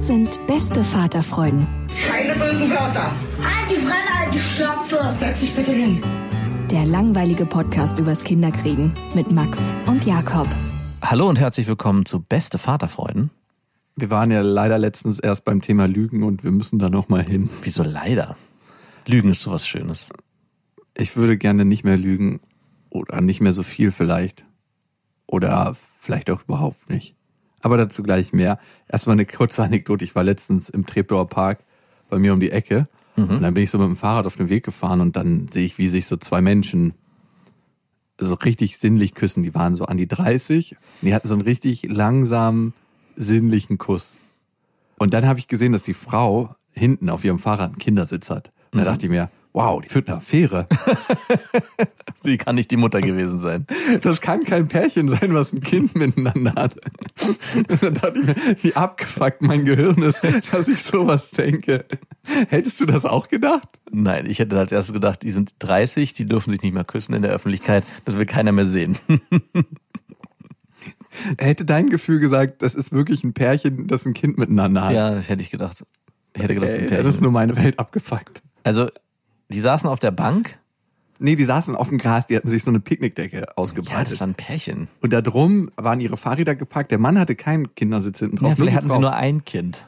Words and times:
Das 0.00 0.06
sind 0.06 0.46
beste 0.46 0.82
Vaterfreuden. 0.82 1.66
Keine 2.08 2.32
bösen 2.32 2.70
Wörter. 2.70 3.14
Halt 3.42 3.70
die 3.70 3.74
Fremde, 3.74 4.18
halt 4.18 4.32
die 4.32 4.38
Schöpfe. 4.38 5.14
Setz 5.18 5.40
dich 5.40 5.54
bitte 5.54 5.72
hin. 5.72 6.02
Der 6.70 6.86
langweilige 6.86 7.44
Podcast 7.44 7.98
übers 7.98 8.24
Kinderkriegen 8.24 8.94
mit 9.14 9.30
Max 9.30 9.74
und 9.86 10.06
Jakob. 10.06 10.48
Hallo 11.02 11.28
und 11.28 11.38
herzlich 11.38 11.66
willkommen 11.66 12.06
zu 12.06 12.22
Beste 12.22 12.56
Vaterfreuden. 12.56 13.28
Wir 13.94 14.08
waren 14.08 14.30
ja 14.30 14.40
leider 14.40 14.78
letztens 14.78 15.18
erst 15.18 15.44
beim 15.44 15.60
Thema 15.60 15.86
Lügen 15.86 16.22
und 16.22 16.44
wir 16.44 16.50
müssen 16.50 16.78
da 16.78 16.88
nochmal 16.88 17.22
hin. 17.22 17.50
Wieso 17.60 17.82
leider? 17.82 18.38
Lügen 19.06 19.32
ist 19.32 19.42
sowas 19.42 19.68
Schönes. 19.68 20.08
Ich 20.96 21.14
würde 21.14 21.36
gerne 21.36 21.66
nicht 21.66 21.84
mehr 21.84 21.98
lügen 21.98 22.40
oder 22.88 23.20
nicht 23.20 23.42
mehr 23.42 23.52
so 23.52 23.62
viel 23.62 23.92
vielleicht. 23.92 24.46
Oder 25.26 25.76
vielleicht 25.98 26.30
auch 26.30 26.42
überhaupt 26.44 26.88
nicht. 26.88 27.16
Aber 27.62 27.76
dazu 27.76 28.02
gleich 28.02 28.32
mehr. 28.32 28.58
Erstmal 28.88 29.14
eine 29.14 29.26
kurze 29.26 29.62
Anekdote. 29.62 30.04
Ich 30.04 30.14
war 30.14 30.24
letztens 30.24 30.68
im 30.68 30.86
Treptower 30.86 31.28
Park 31.28 31.64
bei 32.08 32.18
mir 32.18 32.32
um 32.32 32.40
die 32.40 32.50
Ecke. 32.50 32.88
Und 33.34 33.42
dann 33.42 33.54
bin 33.54 33.64
ich 33.64 33.70
so 33.70 33.78
mit 33.78 33.86
dem 33.86 33.96
Fahrrad 33.96 34.26
auf 34.26 34.36
den 34.36 34.48
Weg 34.48 34.64
gefahren 34.64 35.00
und 35.00 35.16
dann 35.16 35.48
sehe 35.52 35.64
ich, 35.64 35.76
wie 35.78 35.88
sich 35.88 36.06
so 36.06 36.16
zwei 36.16 36.40
Menschen 36.40 36.94
so 38.18 38.34
richtig 38.34 38.78
sinnlich 38.78 39.14
küssen. 39.14 39.42
Die 39.42 39.54
waren 39.54 39.76
so 39.76 39.84
an 39.84 39.96
die 39.96 40.08
30. 40.08 40.72
Und 40.72 41.06
die 41.06 41.14
hatten 41.14 41.28
so 41.28 41.34
einen 41.34 41.42
richtig 41.42 41.82
langsamen, 41.84 42.74
sinnlichen 43.16 43.78
Kuss. 43.78 44.16
Und 44.98 45.14
dann 45.14 45.26
habe 45.26 45.38
ich 45.38 45.48
gesehen, 45.48 45.72
dass 45.72 45.82
die 45.82 45.94
Frau 45.94 46.54
hinten 46.72 47.10
auf 47.10 47.24
ihrem 47.24 47.38
Fahrrad 47.38 47.70
einen 47.70 47.78
Kindersitz 47.78 48.30
hat. 48.30 48.52
Und 48.72 48.78
da 48.78 48.84
dachte 48.84 49.06
ich 49.06 49.10
mir, 49.10 49.30
wow, 49.52 49.80
die 49.80 49.88
führt 49.88 50.08
eine 50.08 50.18
Affäre. 50.18 50.66
Sie 52.22 52.36
kann 52.36 52.54
nicht 52.54 52.70
die 52.70 52.76
Mutter 52.76 53.00
gewesen 53.00 53.38
sein. 53.38 53.66
Das 54.02 54.20
kann 54.20 54.44
kein 54.44 54.68
Pärchen 54.68 55.08
sein, 55.08 55.34
was 55.34 55.52
ein 55.52 55.60
Kind 55.60 55.94
miteinander 55.94 56.54
hat. 56.54 56.76
Dann 57.80 57.94
dachte 57.94 58.18
ich 58.20 58.26
mir, 58.26 58.34
wie 58.62 58.76
abgefuckt 58.76 59.42
mein 59.42 59.64
Gehirn 59.64 60.02
ist, 60.02 60.22
dass 60.52 60.68
ich 60.68 60.82
sowas 60.82 61.30
denke. 61.30 61.86
Hättest 62.48 62.80
du 62.80 62.86
das 62.86 63.04
auch 63.06 63.28
gedacht? 63.28 63.80
Nein, 63.90 64.26
ich 64.26 64.38
hätte 64.38 64.58
als 64.58 64.70
erstes 64.70 64.92
gedacht, 64.92 65.22
die 65.22 65.30
sind 65.30 65.54
30, 65.60 66.12
die 66.12 66.26
dürfen 66.26 66.50
sich 66.50 66.62
nicht 66.62 66.74
mehr 66.74 66.84
küssen 66.84 67.14
in 67.14 67.22
der 67.22 67.32
Öffentlichkeit. 67.32 67.84
Das 68.04 68.18
will 68.18 68.26
keiner 68.26 68.52
mehr 68.52 68.66
sehen. 68.66 68.98
Hätte 71.38 71.64
dein 71.64 71.90
Gefühl 71.90 72.20
gesagt, 72.20 72.62
das 72.62 72.74
ist 72.74 72.92
wirklich 72.92 73.24
ein 73.24 73.32
Pärchen, 73.32 73.86
das 73.88 74.06
ein 74.06 74.14
Kind 74.14 74.38
miteinander 74.38 74.84
hat? 74.84 74.92
ja, 74.92 75.10
das 75.10 75.28
hätte 75.28 75.42
ich 75.42 75.50
gedacht. 75.50 75.84
Ich 76.34 76.42
hätte 76.42 76.54
gedacht, 76.54 76.70
das 76.70 76.78
ist 76.78 76.78
ein 76.78 76.84
Ey, 76.84 76.90
das 76.90 76.98
ist 76.98 77.04
Pärchen. 77.04 77.22
nur 77.24 77.32
meine 77.32 77.56
Welt 77.56 77.78
abgefuckt. 77.78 78.42
Also, 78.62 78.88
die 79.50 79.60
saßen 79.60 79.88
auf 79.88 79.98
der 79.98 80.10
Bank. 80.10 80.58
Nee, 81.18 81.36
die 81.36 81.44
saßen 81.44 81.76
auf 81.76 81.90
dem 81.90 81.98
Gras, 81.98 82.26
die 82.28 82.36
hatten 82.36 82.48
sich 82.48 82.64
so 82.64 82.70
eine 82.70 82.80
Picknickdecke 82.80 83.40
Ja, 83.40 83.46
ausgebreitet. 83.56 84.12
das 84.14 84.20
war 84.20 84.26
ein 84.26 84.34
Pärchen. 84.34 84.88
und 85.02 85.12
da 85.12 85.20
drum 85.20 85.70
waren 85.76 86.00
ihre 86.00 86.16
Fahrräder 86.16 86.54
gepackt. 86.54 86.90
Der 86.90 86.98
Mann 86.98 87.18
hatte 87.18 87.34
keinen 87.36 87.74
Kindersitz 87.74 88.20
hinten 88.20 88.36
drauf. 88.36 88.48
Ja, 88.50 88.54
vielleicht 88.56 88.76
hatten 88.78 88.90
sie 88.90 88.98
nur 88.98 89.12
ein 89.12 89.44
Kind. 89.44 89.86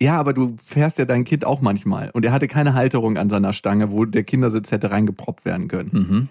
Ja, 0.00 0.16
aber 0.18 0.32
du 0.32 0.56
fährst 0.64 0.98
ja 0.98 1.04
dein 1.04 1.24
Kind 1.24 1.44
auch 1.44 1.60
manchmal. 1.60 2.10
Und 2.10 2.24
er 2.24 2.32
hatte 2.32 2.48
keine 2.48 2.72
Halterung 2.74 3.16
an 3.18 3.28
seiner 3.30 3.52
Stange, 3.52 3.92
wo 3.92 4.04
der 4.06 4.24
Kindersitz 4.24 4.70
hätte 4.70 4.90
reingeproppt 4.90 5.44
werden 5.44 5.68
können. 5.68 5.90
Mhm. 5.92 6.28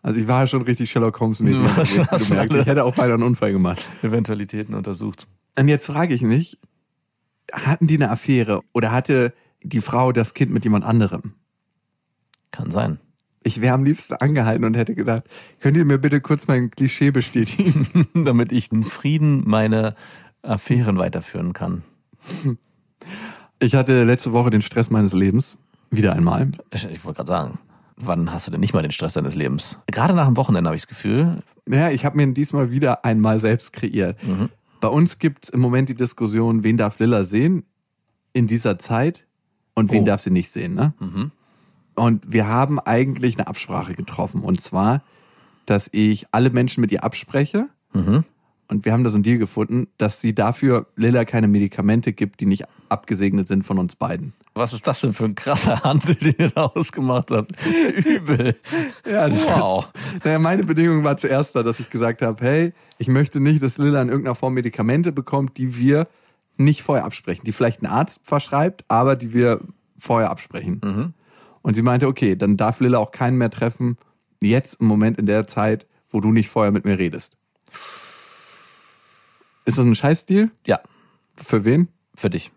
Also 0.00 0.18
ich 0.20 0.26
war 0.28 0.40
ja 0.40 0.46
schon 0.46 0.62
richtig 0.62 0.90
Sherlock 0.90 1.20
Holmes-mäßig. 1.20 1.58
Du 2.28 2.34
merkst, 2.34 2.54
ich 2.56 2.66
hätte 2.66 2.84
auch 2.84 2.94
beinahe 2.94 3.14
einen 3.14 3.22
Unfall 3.24 3.52
gemacht. 3.52 3.88
Eventualitäten 4.02 4.74
untersucht. 4.74 5.26
Und 5.58 5.68
jetzt 5.68 5.86
frage 5.86 6.14
ich 6.14 6.22
mich, 6.22 6.58
hatten 7.52 7.86
die 7.86 7.96
eine 7.96 8.10
Affäre 8.10 8.62
oder 8.72 8.90
hatte 8.90 9.32
die 9.62 9.80
Frau 9.80 10.12
das 10.12 10.34
Kind 10.34 10.52
mit 10.52 10.64
jemand 10.64 10.84
anderem? 10.84 11.34
Kann 12.50 12.70
sein. 12.70 12.98
Ich 13.44 13.60
wäre 13.60 13.74
am 13.74 13.84
liebsten 13.84 14.14
angehalten 14.14 14.64
und 14.64 14.76
hätte 14.76 14.94
gesagt, 14.94 15.28
könnt 15.60 15.76
ihr 15.76 15.84
mir 15.84 15.98
bitte 15.98 16.20
kurz 16.20 16.46
mein 16.46 16.70
Klischee 16.70 17.10
bestätigen? 17.10 18.08
Damit 18.24 18.52
ich 18.52 18.70
in 18.70 18.84
Frieden 18.84 19.42
meine 19.46 19.96
Affären 20.42 20.98
weiterführen 20.98 21.52
kann. 21.52 21.82
Ich 23.58 23.74
hatte 23.74 24.04
letzte 24.04 24.32
Woche 24.32 24.50
den 24.50 24.62
Stress 24.62 24.90
meines 24.90 25.12
Lebens. 25.12 25.58
Wieder 25.90 26.14
einmal. 26.14 26.52
Ich, 26.72 26.84
ich 26.84 27.04
wollte 27.04 27.18
gerade 27.18 27.32
sagen, 27.32 27.58
wann 27.96 28.32
hast 28.32 28.46
du 28.46 28.50
denn 28.50 28.60
nicht 28.60 28.74
mal 28.74 28.82
den 28.82 28.92
Stress 28.92 29.14
deines 29.14 29.34
Lebens? 29.34 29.78
Gerade 29.86 30.14
nach 30.14 30.26
dem 30.26 30.36
Wochenende 30.36 30.68
habe 30.68 30.76
ich 30.76 30.82
das 30.82 30.88
Gefühl, 30.88 31.42
Ja, 31.68 31.90
ich 31.90 32.04
habe 32.04 32.16
mir 32.16 32.32
diesmal 32.32 32.70
wieder 32.70 33.04
einmal 33.04 33.40
selbst 33.40 33.72
kreiert. 33.72 34.16
Bei 34.80 34.88
uns 34.88 35.18
gibt 35.18 35.44
es 35.44 35.50
im 35.50 35.60
Moment 35.60 35.88
die 35.88 35.94
Diskussion, 35.94 36.64
wen 36.64 36.76
darf 36.76 36.98
Lilla 36.98 37.24
sehen 37.24 37.64
in 38.32 38.46
dieser 38.46 38.78
Zeit 38.78 39.26
und 39.74 39.90
wen 39.92 40.02
Oh. 40.02 40.06
darf 40.06 40.20
sie 40.22 40.30
nicht 40.30 40.52
sehen. 40.52 40.74
Ne? 40.74 40.92
Und 41.94 42.22
wir 42.26 42.46
haben 42.46 42.78
eigentlich 42.80 43.38
eine 43.38 43.46
Absprache 43.46 43.94
getroffen. 43.94 44.42
Und 44.42 44.60
zwar, 44.60 45.02
dass 45.66 45.88
ich 45.92 46.26
alle 46.32 46.50
Menschen 46.50 46.80
mit 46.80 46.90
ihr 46.92 47.04
abspreche. 47.04 47.68
Mhm. 47.92 48.24
Und 48.68 48.84
wir 48.86 48.92
haben 48.94 49.04
da 49.04 49.10
so 49.10 49.16
einen 49.16 49.22
Deal 49.24 49.36
gefunden, 49.38 49.88
dass 49.98 50.20
sie 50.20 50.34
dafür 50.34 50.86
Lilla 50.96 51.26
keine 51.26 51.46
Medikamente 51.48 52.14
gibt, 52.14 52.40
die 52.40 52.46
nicht 52.46 52.64
abgesegnet 52.88 53.46
sind 53.46 53.64
von 53.64 53.78
uns 53.78 53.96
beiden. 53.96 54.32
was 54.54 54.72
ist 54.72 54.86
das 54.86 55.00
denn 55.02 55.12
für 55.14 55.24
ein 55.26 55.34
krasser 55.34 55.82
Handel, 55.82 56.14
den 56.14 56.34
ihr 56.38 56.48
da 56.48 56.64
ausgemacht 56.66 57.30
habt? 57.30 57.52
Übel. 58.06 58.56
Ja, 59.10 59.30
Wow. 59.30 59.86
Hat, 59.86 60.24
naja, 60.24 60.38
meine 60.38 60.64
Bedingung 60.64 61.04
war 61.04 61.16
zuerst 61.18 61.54
da, 61.54 61.62
dass 61.62 61.80
ich 61.80 61.90
gesagt 61.90 62.22
habe, 62.22 62.42
hey, 62.44 62.72
ich 62.98 63.08
möchte 63.08 63.40
nicht, 63.40 63.62
dass 63.62 63.76
Lilla 63.78 64.00
in 64.00 64.08
irgendeiner 64.08 64.34
Form 64.34 64.54
Medikamente 64.54 65.12
bekommt, 65.12 65.56
die 65.58 65.76
wir 65.78 66.06
nicht 66.56 66.82
vorher 66.82 67.04
absprechen, 67.04 67.44
die 67.44 67.52
vielleicht 67.52 67.82
ein 67.82 67.86
Arzt 67.86 68.20
verschreibt, 68.22 68.84
aber 68.88 69.16
die 69.16 69.32
wir 69.32 69.60
vorher 69.98 70.30
absprechen. 70.30 71.14
Und 71.62 71.74
sie 71.74 71.82
meinte, 71.82 72.06
okay, 72.08 72.36
dann 72.36 72.56
darf 72.56 72.80
Lilla 72.80 72.98
auch 72.98 73.10
keinen 73.12 73.38
mehr 73.38 73.50
treffen, 73.50 73.96
jetzt 74.42 74.80
im 74.80 74.86
Moment 74.86 75.18
in 75.18 75.26
der 75.26 75.46
Zeit, 75.46 75.86
wo 76.10 76.20
du 76.20 76.32
nicht 76.32 76.48
vorher 76.48 76.72
mit 76.72 76.84
mir 76.84 76.98
redest. 76.98 77.36
Ist 79.64 79.78
das 79.78 79.84
ein 79.84 79.94
Scheißdeal? 79.94 80.50
Ja, 80.66 80.80
Für 81.36 81.64
wen? 81.64 81.88
für 82.14 82.28
dich. 82.30 82.52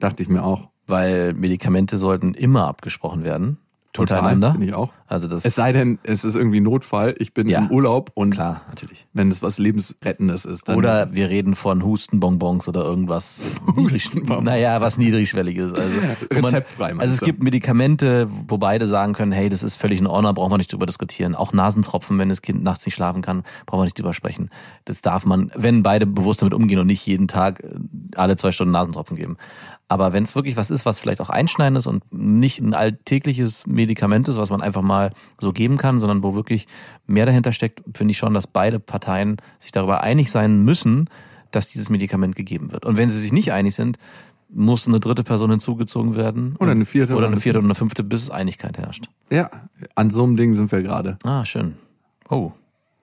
Dachte 0.00 0.22
ich 0.22 0.28
mir 0.28 0.42
auch. 0.42 0.70
Weil 0.86 1.34
Medikamente 1.34 1.98
sollten 1.98 2.34
immer 2.34 2.66
abgesprochen 2.66 3.22
werden. 3.22 3.58
Untereinander. 4.02 4.52
Finde 4.52 4.66
ich 4.66 4.74
auch. 4.74 4.92
Also 5.06 5.26
das 5.26 5.44
Es 5.44 5.54
sei 5.54 5.72
denn, 5.72 5.98
es 6.02 6.22
ist 6.24 6.36
irgendwie 6.36 6.60
Notfall, 6.60 7.14
ich 7.18 7.32
bin 7.32 7.48
Ja. 7.48 7.60
im 7.60 7.70
Urlaub 7.70 8.10
und 8.14 8.30
klar, 8.30 8.60
natürlich. 8.68 9.06
wenn 9.14 9.30
es 9.30 9.42
was 9.42 9.58
Lebensrettendes 9.58 10.44
ist, 10.44 10.68
dann 10.68 10.76
Oder 10.76 11.14
wir 11.14 11.30
reden 11.30 11.54
von 11.54 11.82
Hustenbonbons 11.82 12.68
oder 12.68 12.84
irgendwas. 12.84 13.54
Hustenbonbons. 13.76 14.44
naja, 14.44 14.80
was 14.82 14.98
niedrigschwelliges. 14.98 15.72
Also, 15.72 15.94
man- 16.34 16.44
Rezeptfrei, 16.44 16.88
meinst 16.88 17.02
Also 17.02 17.14
es 17.14 17.20
gibt 17.22 17.42
Medikamente, 17.42 18.28
wo 18.48 18.58
beide 18.58 18.86
sagen 18.86 19.14
können, 19.14 19.32
hey, 19.32 19.48
das 19.48 19.62
ist 19.62 19.76
völlig 19.76 19.98
in 20.00 20.06
Ordnung, 20.06 20.34
brauchen 20.34 20.52
wir 20.52 20.58
nicht 20.58 20.72
drüber 20.72 20.84
diskutieren. 20.86 21.34
Auch 21.34 21.52
Nasentropfen, 21.54 22.18
wenn 22.18 22.28
das 22.28 22.42
Kind 22.42 22.62
nachts 22.62 22.84
nicht 22.84 22.94
schlafen 22.94 23.22
kann, 23.22 23.44
brauchen 23.64 23.80
wir 23.80 23.84
nicht 23.84 23.98
drüber 23.98 24.12
sprechen. 24.12 24.50
Das 24.84 25.00
darf 25.00 25.24
man, 25.24 25.50
wenn 25.54 25.82
beide 25.82 26.04
bewusst 26.06 26.42
damit 26.42 26.52
umgehen 26.54 26.78
und 26.80 26.86
nicht 26.86 27.06
jeden 27.06 27.28
Tag 27.28 27.60
äh, 27.60 27.68
alle 28.14 28.36
zwei 28.36 28.52
Stunden 28.52 28.72
Nasentropfen 28.72 29.16
geben. 29.16 29.36
Aber 29.90 30.12
wenn 30.12 30.22
es 30.24 30.34
wirklich 30.34 30.56
was 30.56 30.70
ist, 30.70 30.84
was 30.84 31.00
vielleicht 31.00 31.20
auch 31.22 31.30
einschneidend 31.30 31.78
ist 31.78 31.86
und 31.86 32.04
nicht 32.12 32.60
ein 32.60 32.74
alltägliches 32.74 33.66
Medikament 33.66 34.28
ist, 34.28 34.36
was 34.36 34.50
man 34.50 34.60
einfach 34.60 34.82
mal 34.82 35.12
so 35.40 35.52
geben 35.52 35.78
kann, 35.78 35.98
sondern 35.98 36.22
wo 36.22 36.34
wirklich 36.34 36.66
mehr 37.06 37.24
dahinter 37.24 37.52
steckt, 37.52 37.82
finde 37.96 38.12
ich 38.12 38.18
schon, 38.18 38.34
dass 38.34 38.46
beide 38.46 38.80
Parteien 38.80 39.38
sich 39.58 39.72
darüber 39.72 40.02
einig 40.02 40.30
sein 40.30 40.62
müssen, 40.62 41.08
dass 41.50 41.68
dieses 41.68 41.88
Medikament 41.88 42.36
gegeben 42.36 42.70
wird. 42.70 42.84
Und 42.84 42.98
wenn 42.98 43.08
sie 43.08 43.18
sich 43.18 43.32
nicht 43.32 43.52
einig 43.52 43.74
sind, 43.74 43.96
muss 44.50 44.86
eine 44.86 45.00
dritte 45.00 45.24
Person 45.24 45.50
hinzugezogen 45.50 46.14
werden. 46.14 46.56
Oder 46.58 46.72
eine 46.72 46.84
vierte 46.84 47.14
Oder 47.14 47.26
eine 47.26 47.40
vierte 47.40 47.58
oder 47.58 47.66
eine 47.66 47.74
fünfte, 47.74 48.02
bis 48.04 48.28
Einigkeit 48.30 48.76
herrscht. 48.78 49.08
Ja, 49.30 49.50
an 49.94 50.10
so 50.10 50.24
einem 50.24 50.36
Ding 50.36 50.52
sind 50.54 50.70
wir 50.70 50.82
gerade. 50.82 51.16
Ah, 51.24 51.44
schön. 51.44 51.74
Oh. 52.28 52.52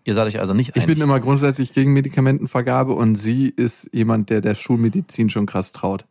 Ihr 0.04 0.14
seid 0.14 0.28
euch 0.28 0.40
also 0.40 0.54
nicht 0.54 0.70
Ich 0.70 0.84
einig. 0.84 0.96
bin 0.96 1.02
immer 1.04 1.20
grundsätzlich 1.20 1.74
gegen 1.74 1.94
Medikamentenvergabe 1.94 2.94
und 2.94 3.16
sie 3.16 3.50
ist 3.50 3.90
jemand, 3.92 4.30
der 4.30 4.42
der 4.42 4.54
Schulmedizin 4.54 5.30
schon 5.32 5.48
krass 5.48 5.72
traut. 5.72 6.06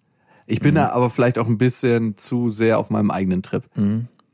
Ich 0.46 0.60
bin 0.60 0.74
da 0.74 0.90
aber 0.90 1.10
vielleicht 1.10 1.38
auch 1.38 1.46
ein 1.46 1.58
bisschen 1.58 2.16
zu 2.16 2.50
sehr 2.50 2.78
auf 2.78 2.90
meinem 2.90 3.10
eigenen 3.10 3.42
Trip. 3.42 3.64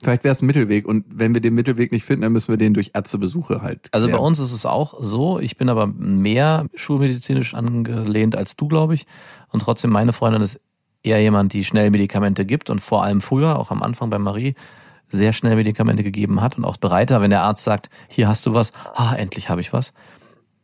Vielleicht 0.02 0.24
wäre 0.24 0.32
es 0.32 0.40
ein 0.40 0.46
Mittelweg 0.46 0.86
und 0.88 1.04
wenn 1.10 1.34
wir 1.34 1.42
den 1.42 1.54
Mittelweg 1.54 1.92
nicht 1.92 2.04
finden, 2.04 2.22
dann 2.22 2.32
müssen 2.32 2.48
wir 2.48 2.56
den 2.56 2.72
durch 2.72 2.92
Ärztebesuche 2.94 3.60
halt. 3.60 3.88
Also 3.92 4.08
bei 4.08 4.16
uns 4.16 4.38
ist 4.38 4.52
es 4.52 4.64
auch 4.64 4.94
so. 5.00 5.38
Ich 5.38 5.58
bin 5.58 5.68
aber 5.68 5.86
mehr 5.86 6.66
schulmedizinisch 6.74 7.54
angelehnt 7.54 8.34
als 8.34 8.56
du, 8.56 8.66
glaube 8.66 8.94
ich. 8.94 9.06
Und 9.48 9.60
trotzdem, 9.60 9.90
meine 9.90 10.14
Freundin 10.14 10.40
ist 10.40 10.58
eher 11.02 11.20
jemand, 11.20 11.52
die 11.52 11.64
schnell 11.64 11.90
Medikamente 11.90 12.46
gibt 12.46 12.70
und 12.70 12.80
vor 12.80 13.04
allem 13.04 13.20
früher, 13.20 13.58
auch 13.58 13.70
am 13.70 13.82
Anfang 13.82 14.08
bei 14.08 14.18
Marie, 14.18 14.54
sehr 15.10 15.32
schnell 15.32 15.56
Medikamente 15.56 16.02
gegeben 16.02 16.40
hat 16.40 16.56
und 16.56 16.64
auch 16.64 16.76
bereiter, 16.78 17.20
wenn 17.20 17.30
der 17.30 17.42
Arzt 17.42 17.64
sagt, 17.64 17.90
hier 18.08 18.28
hast 18.28 18.46
du 18.46 18.54
was, 18.54 18.72
ah, 18.94 19.14
endlich 19.14 19.50
habe 19.50 19.60
ich 19.60 19.72
was. 19.72 19.92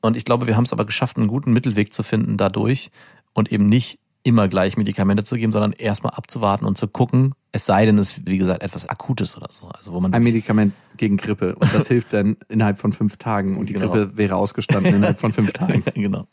Und 0.01 0.17
ich 0.17 0.25
glaube, 0.25 0.47
wir 0.47 0.57
haben 0.57 0.65
es 0.65 0.73
aber 0.73 0.85
geschafft, 0.85 1.17
einen 1.17 1.27
guten 1.27 1.53
Mittelweg 1.53 1.93
zu 1.93 2.03
finden 2.03 2.37
dadurch 2.37 2.91
und 3.35 3.51
eben 3.51 3.67
nicht 3.67 3.99
immer 4.27 4.49
gleich 4.49 4.77
Medikamente 4.77 5.23
zu 5.23 5.37
geben, 5.37 5.53
sondern 5.53 5.73
erstmal 5.73 6.13
abzuwarten 6.15 6.65
und 6.67 6.77
zu 6.77 6.89
gucken, 6.89 7.35
es 7.53 7.65
sei 7.65 7.87
denn, 7.87 7.97
es 7.97 8.19
ist, 8.19 8.27
wie 8.27 8.39
gesagt, 8.39 8.63
etwas 8.65 8.89
Akutes 8.89 9.37
oder 9.37 9.47
so. 9.51 9.69
Also 9.69 9.93
wo 9.93 10.01
man 10.01 10.13
ein 10.13 10.23
Medikament 10.25 10.75
gegen 10.97 11.17
Grippe 11.17 11.55
und 11.55 11.73
das 11.73 11.87
hilft 11.89 12.13
dann 12.13 12.37
innerhalb 12.49 12.79
von 12.81 12.93
fünf 12.93 13.17
Tagen 13.19 13.57
und 13.57 13.69
die 13.69 13.75
Genau. 13.75 13.93
Grippe 13.93 14.17
wäre 14.17 14.35
ausgestanden 14.35 14.95
innerhalb 14.97 15.21
von 15.21 15.31
fünf 15.33 15.53
Tagen. 15.55 15.85
genau. 15.95 16.27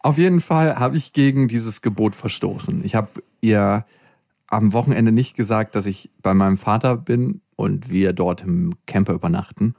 Auf 0.00 0.18
jeden 0.18 0.40
Fall 0.40 0.76
habe 0.78 0.96
ich 0.96 1.12
gegen 1.12 1.48
dieses 1.48 1.80
Gebot 1.82 2.14
verstoßen. 2.14 2.84
Ich 2.84 2.94
habe 2.94 3.08
ihr 3.40 3.84
am 4.46 4.72
Wochenende 4.72 5.10
nicht 5.10 5.34
gesagt, 5.36 5.74
dass 5.74 5.86
ich 5.86 6.10
bei 6.22 6.32
meinem 6.34 6.56
Vater 6.56 6.96
bin 6.96 7.40
und 7.56 7.90
wir 7.90 8.12
dort 8.12 8.42
im 8.42 8.74
Camper 8.86 9.14
übernachten, 9.14 9.74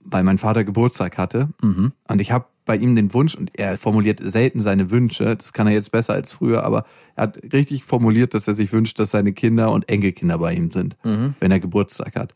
weil 0.00 0.22
mein 0.22 0.38
Vater 0.38 0.62
Geburtstag 0.62 1.18
hatte. 1.18 1.48
Mhm. 1.60 1.92
Und 2.06 2.20
ich 2.20 2.30
habe 2.30 2.46
bei 2.68 2.76
ihm 2.76 2.94
den 2.94 3.12
Wunsch, 3.14 3.34
und 3.34 3.50
er 3.58 3.76
formuliert 3.78 4.20
selten 4.22 4.60
seine 4.60 4.90
Wünsche, 4.90 5.34
das 5.34 5.52
kann 5.52 5.66
er 5.66 5.72
jetzt 5.72 5.90
besser 5.90 6.12
als 6.12 6.34
früher, 6.34 6.62
aber 6.62 6.84
er 7.16 7.24
hat 7.24 7.38
richtig 7.52 7.82
formuliert, 7.82 8.34
dass 8.34 8.46
er 8.46 8.54
sich 8.54 8.72
wünscht, 8.72 8.98
dass 8.98 9.10
seine 9.10 9.32
Kinder 9.32 9.72
und 9.72 9.88
Enkelkinder 9.88 10.38
bei 10.38 10.54
ihm 10.54 10.70
sind, 10.70 10.96
wenn 11.02 11.50
er 11.50 11.58
Geburtstag 11.58 12.14
hat. 12.14 12.34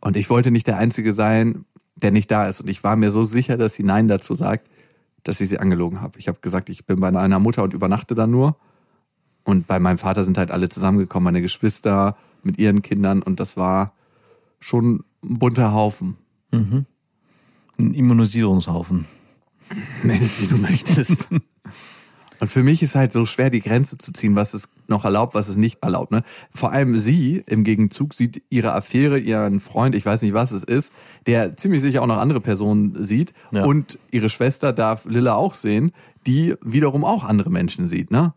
Und 0.00 0.16
ich 0.16 0.30
wollte 0.30 0.50
nicht 0.50 0.66
der 0.66 0.76
Einzige 0.76 1.12
sein, 1.12 1.64
der 1.96 2.10
nicht 2.10 2.30
da 2.30 2.46
ist. 2.46 2.60
Und 2.60 2.68
ich 2.68 2.84
war 2.84 2.94
mir 2.94 3.10
so 3.10 3.24
sicher, 3.24 3.56
dass 3.56 3.74
sie 3.74 3.82
Nein 3.82 4.06
dazu 4.06 4.34
sagt, 4.34 4.68
dass 5.24 5.40
ich 5.40 5.48
sie 5.48 5.58
angelogen 5.58 6.00
habe. 6.00 6.18
Ich 6.18 6.28
habe 6.28 6.38
gesagt, 6.40 6.68
ich 6.68 6.86
bin 6.86 7.00
bei 7.00 7.10
meiner 7.10 7.38
Mutter 7.38 7.62
und 7.62 7.74
übernachte 7.74 8.14
da 8.14 8.26
nur. 8.26 8.56
Und 9.44 9.66
bei 9.66 9.78
meinem 9.78 9.98
Vater 9.98 10.24
sind 10.24 10.38
halt 10.38 10.50
alle 10.50 10.68
zusammengekommen, 10.68 11.24
meine 11.24 11.42
Geschwister 11.42 12.16
mit 12.42 12.58
ihren 12.58 12.82
Kindern. 12.82 13.22
Und 13.22 13.40
das 13.40 13.56
war 13.56 13.92
schon 14.60 15.04
ein 15.24 15.38
bunter 15.38 15.72
Haufen. 15.72 16.16
Ein 17.78 17.94
Immunisierungshaufen. 17.94 19.06
Nenn 20.02 20.22
es, 20.22 20.40
wie 20.40 20.46
du 20.46 20.56
möchtest. 20.56 21.28
Und 22.40 22.48
für 22.48 22.62
mich 22.62 22.82
ist 22.82 22.94
halt 22.94 23.12
so 23.12 23.26
schwer, 23.26 23.50
die 23.50 23.60
Grenze 23.60 23.98
zu 23.98 24.12
ziehen, 24.12 24.34
was 24.34 24.54
es 24.54 24.70
noch 24.88 25.04
erlaubt, 25.04 25.34
was 25.34 25.48
es 25.48 25.56
nicht 25.56 25.82
erlaubt. 25.82 26.10
Ne? 26.10 26.22
Vor 26.54 26.72
allem 26.72 26.98
sie 26.98 27.44
im 27.46 27.64
Gegenzug 27.64 28.14
sieht 28.14 28.42
ihre 28.48 28.72
Affäre, 28.72 29.18
ihren 29.18 29.60
Freund, 29.60 29.94
ich 29.94 30.06
weiß 30.06 30.22
nicht, 30.22 30.32
was 30.32 30.50
es 30.50 30.64
ist, 30.64 30.90
der 31.26 31.56
ziemlich 31.58 31.82
sicher 31.82 32.02
auch 32.02 32.06
noch 32.06 32.16
andere 32.16 32.40
Personen 32.40 33.04
sieht. 33.04 33.34
Ja. 33.52 33.64
Und 33.64 33.98
ihre 34.10 34.30
Schwester 34.30 34.72
darf 34.72 35.04
Lilla 35.04 35.34
auch 35.34 35.54
sehen, 35.54 35.92
die 36.26 36.54
wiederum 36.62 37.04
auch 37.04 37.24
andere 37.24 37.50
Menschen 37.50 37.88
sieht. 37.88 38.10
Ne? 38.10 38.32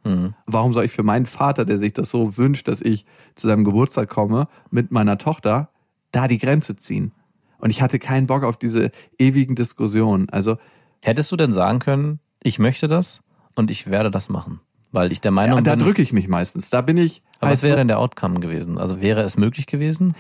Warum 0.46 0.74
soll 0.74 0.86
ich 0.86 0.92
für 0.92 1.04
meinen 1.04 1.26
Vater, 1.26 1.64
der 1.64 1.80
sich 1.80 1.94
das 1.94 2.10
so 2.10 2.38
wünscht, 2.38 2.68
dass 2.68 2.82
ich 2.82 3.06
zu 3.36 3.48
seinem 3.48 3.64
Geburtstag 3.64 4.10
komme, 4.10 4.48
mit 4.70 4.92
meiner 4.92 5.18
Tochter, 5.18 5.70
da 6.12 6.28
die 6.28 6.38
Grenze 6.38 6.76
ziehen? 6.76 7.14
Und 7.58 7.70
ich 7.70 7.82
hatte 7.82 8.00
keinen 8.00 8.28
Bock 8.28 8.44
auf 8.44 8.58
diese 8.58 8.92
ewigen 9.18 9.56
Diskussionen. 9.56 10.30
Also 10.30 10.58
Hättest 11.06 11.30
du 11.34 11.36
denn 11.36 11.52
sagen 11.52 11.80
können, 11.80 12.20
ich 12.42 12.60
möchte 12.60 12.88
das 12.88 13.24
und 13.56 13.70
ich 13.70 13.88
werde 13.92 14.10
das 14.10 14.30
machen? 14.30 14.62
Weil 14.94 15.12
ich 15.12 15.20
der 15.20 15.32
Meinung 15.32 15.58
Ja, 15.58 15.62
da 15.64 15.76
bin. 15.76 15.84
drücke 15.86 16.02
ich 16.02 16.14
mich 16.14 16.30
meistens. 16.30 16.70
Da 16.70 16.80
bin 16.80 16.98
ich. 16.98 17.22
aber 17.42 17.52
was 17.52 17.62
wäre 17.62 17.76
denn 17.76 17.90
der 17.90 18.00
Outcome 18.00 18.40
gewesen? 18.40 18.78
Also 18.78 19.02
wäre 19.02 19.22
es 19.24 19.36
möglich 19.36 19.66
gewesen? 19.68 20.16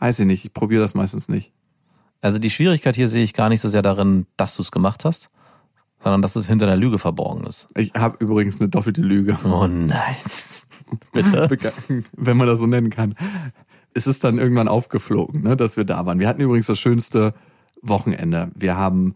Weiß 0.00 0.18
ich 0.18 0.26
nicht. 0.26 0.44
Ich 0.44 0.52
probiere 0.52 0.82
das 0.82 0.94
meistens 0.94 1.28
nicht. 1.28 1.52
Also 2.20 2.40
die 2.40 2.50
Schwierigkeit 2.50 2.96
hier 2.96 3.06
sehe 3.06 3.22
ich 3.22 3.34
gar 3.34 3.48
nicht 3.48 3.60
so 3.60 3.68
sehr 3.68 3.82
darin, 3.82 4.26
dass 4.36 4.56
du 4.56 4.62
es 4.62 4.72
gemacht 4.72 5.04
hast, 5.04 5.30
sondern 6.00 6.22
dass 6.22 6.34
es 6.34 6.48
hinter 6.48 6.66
einer 6.66 6.76
Lüge 6.76 6.98
verborgen 6.98 7.44
ist. 7.46 7.68
Ich 7.76 7.92
habe 7.94 8.16
übrigens 8.18 8.58
eine 8.60 8.68
doppelte 8.68 9.00
Lüge. 9.00 9.38
Oh 9.44 9.68
nein. 9.68 10.16
Bitte? 11.12 11.48
Wenn 12.16 12.36
man 12.36 12.48
das 12.48 12.58
so 12.58 12.66
nennen 12.66 12.90
kann. 12.90 13.14
Es 13.94 14.08
ist 14.08 14.24
dann 14.24 14.38
irgendwann 14.38 14.66
aufgeflogen, 14.66 15.42
ne, 15.42 15.56
dass 15.56 15.76
wir 15.76 15.84
da 15.84 16.04
waren. 16.04 16.18
Wir 16.18 16.26
hatten 16.26 16.40
übrigens 16.42 16.66
das 16.66 16.80
schönste 16.80 17.32
Wochenende. 17.80 18.50
Wir 18.56 18.76
haben 18.76 19.14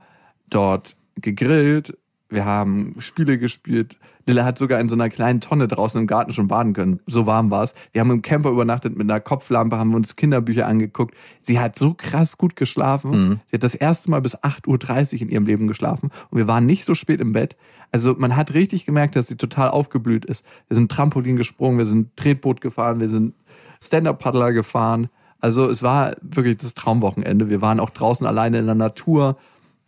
dort 0.50 0.96
gegrillt, 1.16 1.96
wir 2.30 2.44
haben 2.44 2.94
Spiele 3.00 3.38
gespielt. 3.38 3.98
Lilla 4.24 4.44
hat 4.44 4.56
sogar 4.56 4.78
in 4.80 4.88
so 4.88 4.94
einer 4.94 5.08
kleinen 5.08 5.40
Tonne 5.40 5.66
draußen 5.66 6.00
im 6.00 6.06
Garten 6.06 6.32
schon 6.32 6.46
baden 6.46 6.72
können. 6.72 7.00
So 7.06 7.26
warm 7.26 7.50
war 7.50 7.64
es. 7.64 7.74
Wir 7.90 8.00
haben 8.00 8.10
im 8.12 8.22
Camper 8.22 8.50
übernachtet 8.50 8.96
mit 8.96 9.10
einer 9.10 9.18
Kopflampe, 9.18 9.76
haben 9.76 9.94
uns 9.94 10.14
Kinderbücher 10.14 10.66
angeguckt. 10.68 11.16
Sie 11.42 11.58
hat 11.58 11.76
so 11.76 11.94
krass 11.94 12.38
gut 12.38 12.54
geschlafen. 12.54 13.40
Sie 13.48 13.54
hat 13.54 13.64
das 13.64 13.74
erste 13.74 14.10
Mal 14.10 14.20
bis 14.20 14.38
8.30 14.38 15.14
Uhr 15.14 15.22
in 15.22 15.28
ihrem 15.30 15.46
Leben 15.46 15.66
geschlafen. 15.66 16.10
Und 16.30 16.38
wir 16.38 16.46
waren 16.46 16.66
nicht 16.66 16.84
so 16.84 16.94
spät 16.94 17.20
im 17.20 17.32
Bett. 17.32 17.56
Also 17.90 18.14
man 18.16 18.36
hat 18.36 18.54
richtig 18.54 18.86
gemerkt, 18.86 19.16
dass 19.16 19.26
sie 19.26 19.36
total 19.36 19.68
aufgeblüht 19.68 20.24
ist. 20.24 20.44
Wir 20.68 20.76
sind 20.76 20.92
Trampolin 20.92 21.34
gesprungen, 21.34 21.78
wir 21.78 21.84
sind 21.84 22.16
Tretboot 22.16 22.60
gefahren, 22.60 23.00
wir 23.00 23.08
sind 23.08 23.34
Stand-Up-Paddler 23.82 24.52
gefahren. 24.52 25.08
Also 25.40 25.68
es 25.68 25.82
war 25.82 26.14
wirklich 26.20 26.58
das 26.58 26.74
Traumwochenende. 26.74 27.48
Wir 27.48 27.60
waren 27.60 27.80
auch 27.80 27.90
draußen 27.90 28.26
alleine 28.26 28.58
in 28.58 28.66
der 28.66 28.76
Natur. 28.76 29.36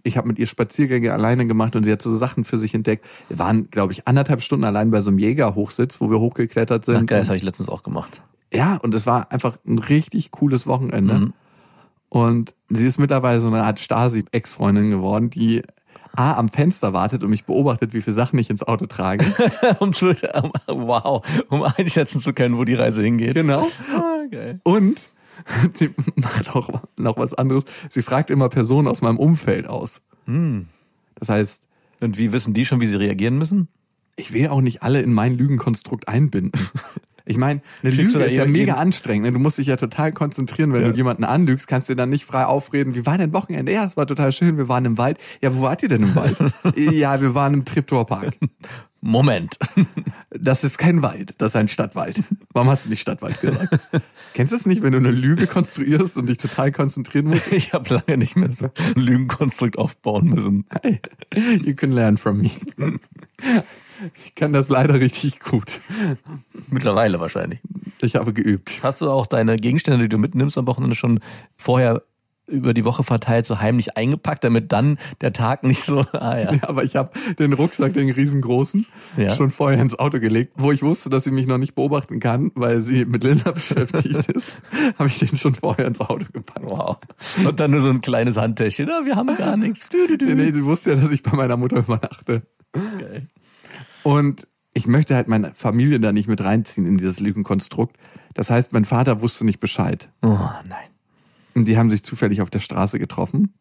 Ich 0.02 0.16
habe 0.16 0.28
mit 0.28 0.38
ihr 0.38 0.46
Spaziergänge 0.46 1.12
alleine 1.12 1.46
gemacht 1.46 1.76
und 1.76 1.84
sie 1.84 1.92
hat 1.92 2.02
so 2.02 2.14
Sachen 2.16 2.44
für 2.44 2.58
sich 2.58 2.74
entdeckt. 2.74 3.04
Wir 3.28 3.38
waren, 3.38 3.70
glaube 3.70 3.92
ich, 3.92 4.06
anderthalb 4.06 4.42
Stunden 4.42 4.64
allein 4.64 4.90
bei 4.90 5.00
so 5.00 5.10
einem 5.10 5.18
Jägerhochsitz, 5.18 6.00
wo 6.00 6.10
wir 6.10 6.20
hochgeklettert 6.20 6.84
sind. 6.84 6.96
Ach 6.96 7.06
geil, 7.06 7.20
das 7.20 7.28
habe 7.28 7.36
ich 7.36 7.42
letztens 7.42 7.68
auch 7.68 7.82
gemacht. 7.82 8.20
Ja, 8.52 8.76
und 8.76 8.94
es 8.94 9.06
war 9.06 9.32
einfach 9.32 9.56
ein 9.66 9.78
richtig 9.78 10.30
cooles 10.30 10.66
Wochenende. 10.66 11.32
Und 12.08 12.52
sie 12.68 12.86
ist 12.86 12.98
mittlerweile 12.98 13.40
so 13.40 13.46
eine 13.46 13.62
Art 13.62 13.80
Stasi-Ex-Freundin 13.80 14.90
geworden, 14.90 15.30
die 15.30 15.62
A, 16.14 16.34
am 16.34 16.50
Fenster 16.50 16.92
wartet 16.92 17.24
und 17.24 17.30
mich 17.30 17.44
beobachtet, 17.44 17.94
wie 17.94 18.02
viele 18.02 18.14
Sachen 18.14 18.38
ich 18.38 18.50
ins 18.50 18.62
Auto 18.62 18.84
trage. 18.84 19.24
um 19.78 19.94
zu, 19.94 20.08
um, 20.08 20.52
wow, 20.66 21.22
um 21.48 21.62
einschätzen 21.62 22.20
zu 22.20 22.34
können, 22.34 22.58
wo 22.58 22.64
die 22.64 22.74
Reise 22.74 23.02
hingeht. 23.02 23.34
genau. 23.34 23.68
Ah, 23.96 24.26
geil. 24.30 24.60
Und 24.62 25.08
sie 25.74 25.90
macht 26.16 26.54
auch 26.54 26.82
noch 26.96 27.16
was 27.16 27.34
anderes. 27.34 27.64
Sie 27.90 28.02
fragt 28.02 28.30
immer 28.30 28.48
Personen 28.48 28.88
aus 28.88 29.00
meinem 29.02 29.18
Umfeld 29.18 29.66
aus. 29.66 30.00
Das 31.16 31.28
heißt, 31.28 31.66
Und 32.00 32.18
wie 32.18 32.32
wissen 32.32 32.54
die 32.54 32.64
schon, 32.66 32.80
wie 32.80 32.86
sie 32.86 32.96
reagieren 32.96 33.38
müssen? 33.38 33.68
ich 34.14 34.32
will 34.34 34.48
auch 34.48 34.60
nicht 34.60 34.82
alle 34.82 35.00
in 35.00 35.12
mein 35.12 35.36
Lügenkonstrukt 35.36 36.08
einbinden. 36.08 36.52
Ich 37.24 37.36
meine, 37.36 37.62
eine 37.84 37.92
Schickst 37.92 38.16
Lüge 38.16 38.26
ist 38.26 38.34
ja 38.34 38.46
mega 38.46 38.74
anstrengend. 38.74 39.26
ne? 39.26 39.32
Du 39.32 39.38
musst 39.38 39.56
dich 39.56 39.68
ja 39.68 39.76
total 39.76 40.10
konzentrieren, 40.10 40.72
wenn 40.72 40.82
Ja. 40.82 40.90
du 40.90 40.96
jemanden 40.96 41.22
anlügst, 41.22 41.68
kannst 41.68 41.88
du 41.88 41.94
dann 41.94 42.10
nicht 42.10 42.24
frei 42.24 42.46
aufreden. 42.46 42.96
Wie 42.96 43.06
war 43.06 43.16
denn 43.16 43.32
Wochenende? 43.32 43.70
Ja, 43.72 43.84
es 43.86 43.96
war 43.96 44.08
total 44.08 44.32
schön. 44.32 44.58
Wir 44.58 44.68
waren 44.68 44.84
im 44.86 44.98
Wald. 44.98 45.18
Ja, 45.40 45.54
wo 45.54 45.62
wart 45.62 45.84
ihr 45.84 45.88
denn 45.88 46.02
im 46.02 46.16
Wald? 46.16 46.36
ja, 46.76 47.20
wir 47.20 47.32
waren 47.36 47.54
im 47.54 47.64
Triptor 47.64 48.06
Park. 48.08 48.32
Moment. 49.02 49.58
Das 50.34 50.64
ist 50.64 50.78
kein 50.78 51.02
Wald, 51.02 51.34
das 51.36 51.52
ist 51.52 51.56
ein 51.56 51.68
Stadtwald. 51.68 52.22
Warum 52.54 52.70
hast 52.70 52.86
du 52.86 52.88
nicht 52.88 53.02
Stadtwald 53.02 53.38
gesagt? 53.38 53.68
Kennst 54.34 54.52
du 54.52 54.56
es 54.56 54.64
nicht, 54.64 54.82
wenn 54.82 54.92
du 54.92 54.98
eine 54.98 55.10
Lüge 55.10 55.46
konstruierst 55.46 56.16
und 56.16 56.26
dich 56.26 56.38
total 56.38 56.72
konzentrieren 56.72 57.26
musst? 57.26 57.52
Ich 57.52 57.74
habe 57.74 57.94
lange 57.94 58.16
nicht 58.16 58.34
mehr 58.34 58.50
so 58.50 58.70
ein 58.78 58.94
Lügenkonstrukt 59.00 59.76
aufbauen 59.76 60.30
müssen. 60.30 60.64
Hey, 60.80 61.00
you 61.62 61.74
can 61.74 61.92
learn 61.92 62.16
from 62.16 62.38
me. 62.38 62.50
Ich 64.24 64.34
kann 64.34 64.54
das 64.54 64.70
leider 64.70 64.94
richtig 64.94 65.38
gut. 65.40 65.80
Mittlerweile 66.70 67.20
wahrscheinlich. 67.20 67.60
Ich 68.00 68.16
habe 68.16 68.32
geübt. 68.32 68.82
Hast 68.82 69.02
du 69.02 69.10
auch 69.10 69.26
deine 69.26 69.56
Gegenstände, 69.56 70.00
die 70.00 70.08
du 70.08 70.18
mitnimmst 70.18 70.56
am 70.56 70.66
Wochenende 70.66 70.96
schon 70.96 71.20
vorher 71.56 72.02
über 72.52 72.74
die 72.74 72.84
Woche 72.84 73.02
verteilt, 73.02 73.46
so 73.46 73.58
heimlich 73.60 73.96
eingepackt, 73.96 74.44
damit 74.44 74.70
dann 74.72 74.98
der 75.20 75.32
Tag 75.32 75.62
nicht 75.64 75.82
so, 75.82 76.00
ah 76.12 76.38
ja. 76.38 76.52
Ja, 76.54 76.68
aber 76.68 76.84
ich 76.84 76.94
habe 76.96 77.10
den 77.38 77.52
Rucksack, 77.52 77.92
den 77.94 78.10
riesengroßen, 78.10 78.86
Ja. 79.16 79.30
schon 79.34 79.50
vorher 79.50 79.80
ins 79.80 79.98
Auto 79.98 80.20
gelegt, 80.20 80.52
wo 80.56 80.70
ich 80.72 80.82
wusste, 80.82 81.10
dass 81.10 81.24
sie 81.24 81.30
mich 81.30 81.46
noch 81.46 81.58
nicht 81.58 81.74
beobachten 81.74 82.20
kann, 82.20 82.50
weil 82.54 82.82
sie 82.82 83.04
mit 83.04 83.24
Linda 83.24 83.50
beschäftigt 83.52 84.28
ist. 84.28 84.52
habe 84.98 85.08
ich 85.08 85.18
den 85.18 85.34
schon 85.36 85.54
vorher 85.54 85.86
ins 85.86 86.00
Auto 86.00 86.26
gepackt. 86.32 86.70
Wow. 86.70 86.98
Und 87.44 87.58
dann 87.58 87.70
nur 87.70 87.80
so 87.80 87.90
ein 87.90 88.00
kleines 88.00 88.36
Handtäschchen, 88.36 88.88
ah, 88.90 89.04
wir 89.04 89.16
haben 89.16 89.34
gar 89.36 89.56
nichts. 89.56 89.88
Du, 89.88 90.06
du, 90.06 90.18
du. 90.18 90.26
Nee, 90.26 90.34
nee, 90.34 90.52
sie 90.52 90.64
wusste 90.64 90.90
ja, 90.90 90.96
dass 90.96 91.10
ich 91.10 91.22
bei 91.22 91.32
meiner 91.36 91.56
Mutter 91.56 91.78
übernachte. 91.78 92.42
Geil. 92.72 93.28
Und 94.02 94.46
ich 94.74 94.86
möchte 94.86 95.14
halt 95.14 95.28
meine 95.28 95.52
Familie 95.54 96.00
da 96.00 96.12
nicht 96.12 96.28
mit 96.28 96.42
reinziehen 96.42 96.86
in 96.86 96.96
dieses 96.98 97.20
Lügenkonstrukt. 97.20 97.96
Das 98.34 98.50
heißt, 98.50 98.72
mein 98.72 98.84
Vater 98.84 99.20
wusste 99.20 99.44
nicht 99.44 99.60
Bescheid. 99.60 100.08
Oh 100.22 100.28
nein. 100.68 100.88
Und 101.54 101.66
die 101.66 101.76
haben 101.76 101.90
sich 101.90 102.02
zufällig 102.02 102.40
auf 102.40 102.50
der 102.50 102.60
Straße 102.60 102.98
getroffen. 102.98 103.54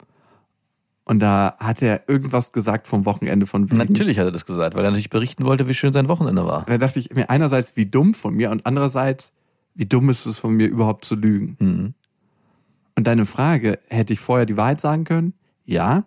Und 1.04 1.20
da 1.20 1.56
hat 1.60 1.82
er 1.82 2.08
irgendwas 2.08 2.52
gesagt 2.52 2.88
vom 2.88 3.06
Wochenende 3.06 3.46
von 3.46 3.70
wegen. 3.70 3.78
Natürlich 3.78 4.20
hat 4.20 4.26
er 4.26 4.32
das 4.32 4.46
gesagt, 4.46 4.76
weil 4.76 4.84
er 4.84 4.92
natürlich 4.92 5.10
berichten 5.10 5.46
wollte, 5.46 5.68
wie 5.68 5.74
schön 5.74 5.94
sein 5.94 6.08
Wochenende 6.08 6.46
war. 6.46 6.60
Und 6.60 6.70
da 6.70 6.78
dachte 6.78 7.00
ich 7.00 7.14
mir 7.14 7.30
einerseits, 7.30 7.76
wie 7.76 7.86
dumm 7.86 8.14
von 8.14 8.34
mir 8.34 8.52
und 8.52 8.66
andererseits, 8.66 9.34
wie 9.74 9.86
dumm 9.86 10.10
ist 10.10 10.26
es 10.26 10.40
von 10.40 10.54
mir 10.54 10.68
überhaupt 10.68 11.06
zu 11.06 11.16
lügen. 11.16 11.58
Mhm. 11.60 11.94
Und 12.96 13.08
deine 13.08 13.26
Frage, 13.26 13.80
hätte 13.90 14.14
ich 14.14 14.20
vorher 14.20 14.46
die 14.46 14.58
Wahrheit 14.58 14.80
sagen 14.80 15.06
können? 15.06 15.34
Ja, 15.66 16.06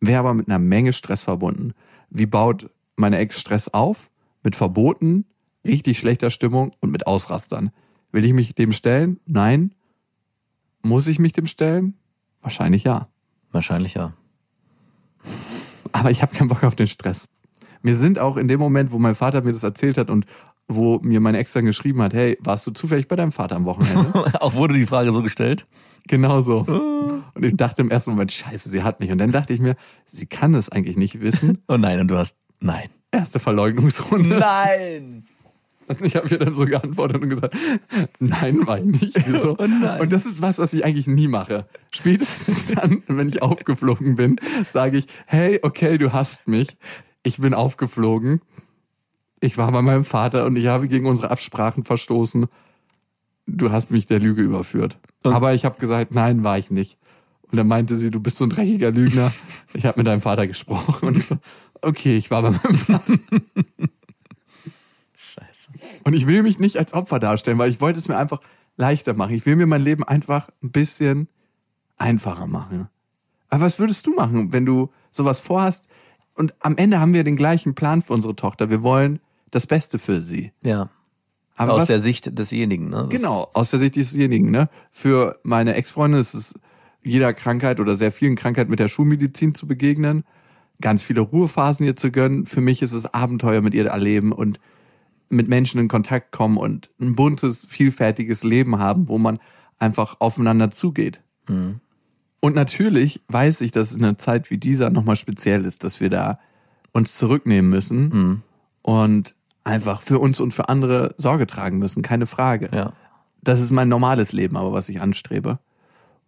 wäre 0.00 0.20
aber 0.20 0.34
mit 0.34 0.48
einer 0.48 0.58
Menge 0.58 0.92
Stress 0.92 1.22
verbunden. 1.22 1.74
Wie 2.10 2.26
baut 2.26 2.70
meine 2.96 3.18
Ex 3.18 3.40
Stress 3.40 3.68
auf? 3.68 4.08
Mit 4.42 4.56
Verboten, 4.56 5.26
richtig 5.64 5.98
schlechter 5.98 6.30
Stimmung 6.30 6.72
und 6.80 6.90
mit 6.90 7.06
Ausrastern. 7.06 7.70
Will 8.12 8.24
ich 8.24 8.32
mich 8.32 8.54
dem 8.54 8.72
stellen? 8.72 9.20
Nein. 9.26 9.74
Muss 10.84 11.08
ich 11.08 11.18
mich 11.18 11.32
dem 11.32 11.46
stellen? 11.46 11.94
Wahrscheinlich 12.42 12.84
ja. 12.84 13.08
Wahrscheinlich 13.52 13.94
ja. 13.94 14.12
Aber 15.92 16.10
ich 16.10 16.22
habe 16.22 16.34
keinen 16.34 16.48
Bock 16.48 16.62
auf 16.62 16.74
den 16.74 16.86
Stress. 16.86 17.26
Mir 17.82 17.96
sind 17.96 18.18
auch 18.18 18.36
in 18.36 18.48
dem 18.48 18.60
Moment, 18.60 18.92
wo 18.92 18.98
mein 18.98 19.14
Vater 19.14 19.42
mir 19.42 19.52
das 19.52 19.62
erzählt 19.62 19.98
hat 19.98 20.10
und 20.10 20.26
wo 20.68 20.98
mir 21.00 21.20
meine 21.20 21.38
Ex 21.38 21.52
dann 21.52 21.64
geschrieben 21.64 22.00
hat, 22.02 22.14
hey, 22.14 22.38
warst 22.40 22.66
du 22.66 22.70
zufällig 22.70 23.08
bei 23.08 23.16
deinem 23.16 23.32
Vater 23.32 23.56
am 23.56 23.64
Wochenende? 23.64 24.34
Auch 24.40 24.54
wurde 24.54 24.74
die 24.74 24.86
Frage 24.86 25.12
so 25.12 25.22
gestellt? 25.22 25.66
genau 26.06 26.40
so. 26.40 26.60
Und 27.34 27.44
ich 27.44 27.56
dachte 27.56 27.82
im 27.82 27.90
ersten 27.90 28.10
Moment, 28.10 28.32
scheiße, 28.32 28.68
sie 28.68 28.82
hat 28.82 29.00
mich. 29.00 29.10
Und 29.10 29.18
dann 29.18 29.32
dachte 29.32 29.52
ich 29.52 29.60
mir, 29.60 29.76
sie 30.12 30.26
kann 30.26 30.54
es 30.54 30.68
eigentlich 30.68 30.96
nicht 30.96 31.20
wissen. 31.20 31.62
Oh 31.68 31.76
nein, 31.76 32.00
und 32.00 32.08
du 32.08 32.16
hast. 32.16 32.36
Nein. 32.60 32.84
Erste 33.10 33.40
Verleugnungsrunde. 33.40 34.38
Nein! 34.38 35.26
Und 35.88 36.00
ich 36.02 36.16
habe 36.16 36.28
ihr 36.28 36.38
dann 36.38 36.54
so 36.54 36.64
geantwortet 36.64 37.22
und 37.22 37.28
gesagt, 37.30 37.54
nein, 38.18 38.66
war 38.66 38.78
ich 38.78 38.84
nicht. 38.84 39.16
Wieso? 39.28 39.56
Oh. 39.64 40.02
Und 40.02 40.12
das 40.12 40.26
ist 40.26 40.40
was, 40.42 40.58
was 40.58 40.72
ich 40.72 40.84
eigentlich 40.84 41.06
nie 41.06 41.28
mache. 41.28 41.66
Spätestens 41.90 42.68
dann, 42.74 43.02
wenn 43.06 43.28
ich 43.28 43.42
aufgeflogen 43.42 44.16
bin, 44.16 44.36
sage 44.72 44.98
ich, 44.98 45.06
hey, 45.26 45.58
okay, 45.62 45.98
du 45.98 46.12
hast 46.12 46.48
mich. 46.48 46.76
Ich 47.22 47.38
bin 47.38 47.54
aufgeflogen. 47.54 48.40
Ich 49.40 49.58
war 49.58 49.70
bei 49.72 49.82
meinem 49.82 50.04
Vater 50.04 50.46
und 50.46 50.56
ich 50.56 50.66
habe 50.66 50.88
gegen 50.88 51.06
unsere 51.06 51.30
Absprachen 51.30 51.84
verstoßen. 51.84 52.46
Du 53.46 53.70
hast 53.72 53.90
mich 53.90 54.06
der 54.06 54.20
Lüge 54.20 54.42
überführt. 54.42 54.98
Und- 55.22 55.34
Aber 55.34 55.54
ich 55.54 55.64
habe 55.64 55.78
gesagt, 55.78 56.14
nein, 56.14 56.44
war 56.44 56.58
ich 56.58 56.70
nicht. 56.70 56.96
Und 57.50 57.56
dann 57.58 57.68
meinte 57.68 57.96
sie, 57.96 58.10
du 58.10 58.20
bist 58.20 58.38
so 58.38 58.44
ein 58.44 58.50
dreckiger 58.50 58.90
Lügner. 58.90 59.32
Ich 59.74 59.84
habe 59.86 60.00
mit 60.00 60.06
deinem 60.06 60.22
Vater 60.22 60.46
gesprochen. 60.46 61.08
Und 61.08 61.16
ich 61.16 61.26
so, 61.26 61.36
okay, 61.82 62.16
ich 62.16 62.30
war 62.30 62.42
bei 62.42 62.50
meinem 62.50 62.76
Vater. 62.78 63.14
Und 66.04 66.14
ich 66.14 66.26
will 66.26 66.42
mich 66.42 66.58
nicht 66.58 66.76
als 66.76 66.92
Opfer 66.92 67.18
darstellen, 67.18 67.58
weil 67.58 67.70
ich 67.70 67.80
wollte 67.80 67.98
es 67.98 68.08
mir 68.08 68.16
einfach 68.16 68.40
leichter 68.76 69.14
machen. 69.14 69.34
Ich 69.34 69.46
will 69.46 69.56
mir 69.56 69.66
mein 69.66 69.82
Leben 69.82 70.04
einfach 70.04 70.48
ein 70.62 70.70
bisschen 70.70 71.28
einfacher 71.96 72.46
machen. 72.46 72.88
Aber 73.48 73.64
was 73.64 73.78
würdest 73.78 74.06
du 74.06 74.14
machen, 74.14 74.52
wenn 74.52 74.66
du 74.66 74.90
sowas 75.10 75.40
vorhast? 75.40 75.86
Und 76.34 76.54
am 76.60 76.76
Ende 76.76 76.98
haben 77.00 77.14
wir 77.14 77.24
den 77.24 77.36
gleichen 77.36 77.74
Plan 77.74 78.02
für 78.02 78.12
unsere 78.12 78.34
Tochter. 78.34 78.68
Wir 78.70 78.82
wollen 78.82 79.20
das 79.50 79.66
Beste 79.66 79.98
für 79.98 80.20
sie. 80.20 80.52
Ja. 80.62 80.90
Aber 81.56 81.74
Aus 81.74 81.82
was, 81.82 81.86
der 81.88 82.00
Sicht 82.00 82.36
desjenigen, 82.36 82.88
ne? 82.88 83.06
Das- 83.08 83.20
genau, 83.20 83.48
aus 83.52 83.70
der 83.70 83.78
Sicht 83.78 83.94
desjenigen. 83.94 84.50
Ne? 84.50 84.68
Für 84.90 85.38
meine 85.44 85.74
Ex-Freundin 85.74 86.20
ist 86.20 86.34
es 86.34 86.54
jeder 87.04 87.32
Krankheit 87.32 87.78
oder 87.78 87.94
sehr 87.94 88.10
vielen 88.10 88.34
Krankheiten 88.34 88.70
mit 88.70 88.80
der 88.80 88.88
Schulmedizin 88.88 89.54
zu 89.54 89.68
begegnen, 89.68 90.24
ganz 90.80 91.02
viele 91.02 91.20
Ruhephasen 91.20 91.86
ihr 91.86 91.94
zu 91.94 92.10
gönnen. 92.10 92.46
Für 92.46 92.60
mich 92.60 92.82
ist 92.82 92.92
es 92.92 93.06
Abenteuer 93.06 93.60
mit 93.60 93.72
ihr 93.74 93.86
erleben 93.86 94.32
und 94.32 94.58
mit 95.34 95.48
Menschen 95.48 95.80
in 95.80 95.88
Kontakt 95.88 96.32
kommen 96.32 96.56
und 96.56 96.90
ein 97.00 97.14
buntes, 97.14 97.66
vielfältiges 97.68 98.44
Leben 98.44 98.78
haben, 98.78 99.08
wo 99.08 99.18
man 99.18 99.38
einfach 99.78 100.16
aufeinander 100.20 100.70
zugeht. 100.70 101.20
Und 102.40 102.56
natürlich 102.56 103.20
weiß 103.28 103.60
ich, 103.62 103.72
dass 103.72 103.92
in 103.92 104.04
einer 104.04 104.18
Zeit 104.18 104.50
wie 104.50 104.58
dieser 104.58 104.90
nochmal 104.90 105.16
speziell 105.16 105.64
ist, 105.64 105.84
dass 105.84 106.00
wir 106.00 106.10
da 106.10 106.38
uns 106.92 107.16
zurücknehmen 107.16 107.70
müssen 107.70 108.42
und 108.82 109.34
einfach 109.64 110.02
für 110.02 110.18
uns 110.18 110.40
und 110.40 110.52
für 110.52 110.68
andere 110.68 111.14
Sorge 111.16 111.46
tragen 111.46 111.78
müssen, 111.78 112.02
keine 112.02 112.26
Frage. 112.26 112.70
Ja. 112.72 112.92
Das 113.42 113.60
ist 113.60 113.70
mein 113.70 113.88
normales 113.88 114.32
Leben, 114.32 114.56
aber 114.56 114.72
was 114.72 114.88
ich 114.88 115.00
anstrebe. 115.00 115.58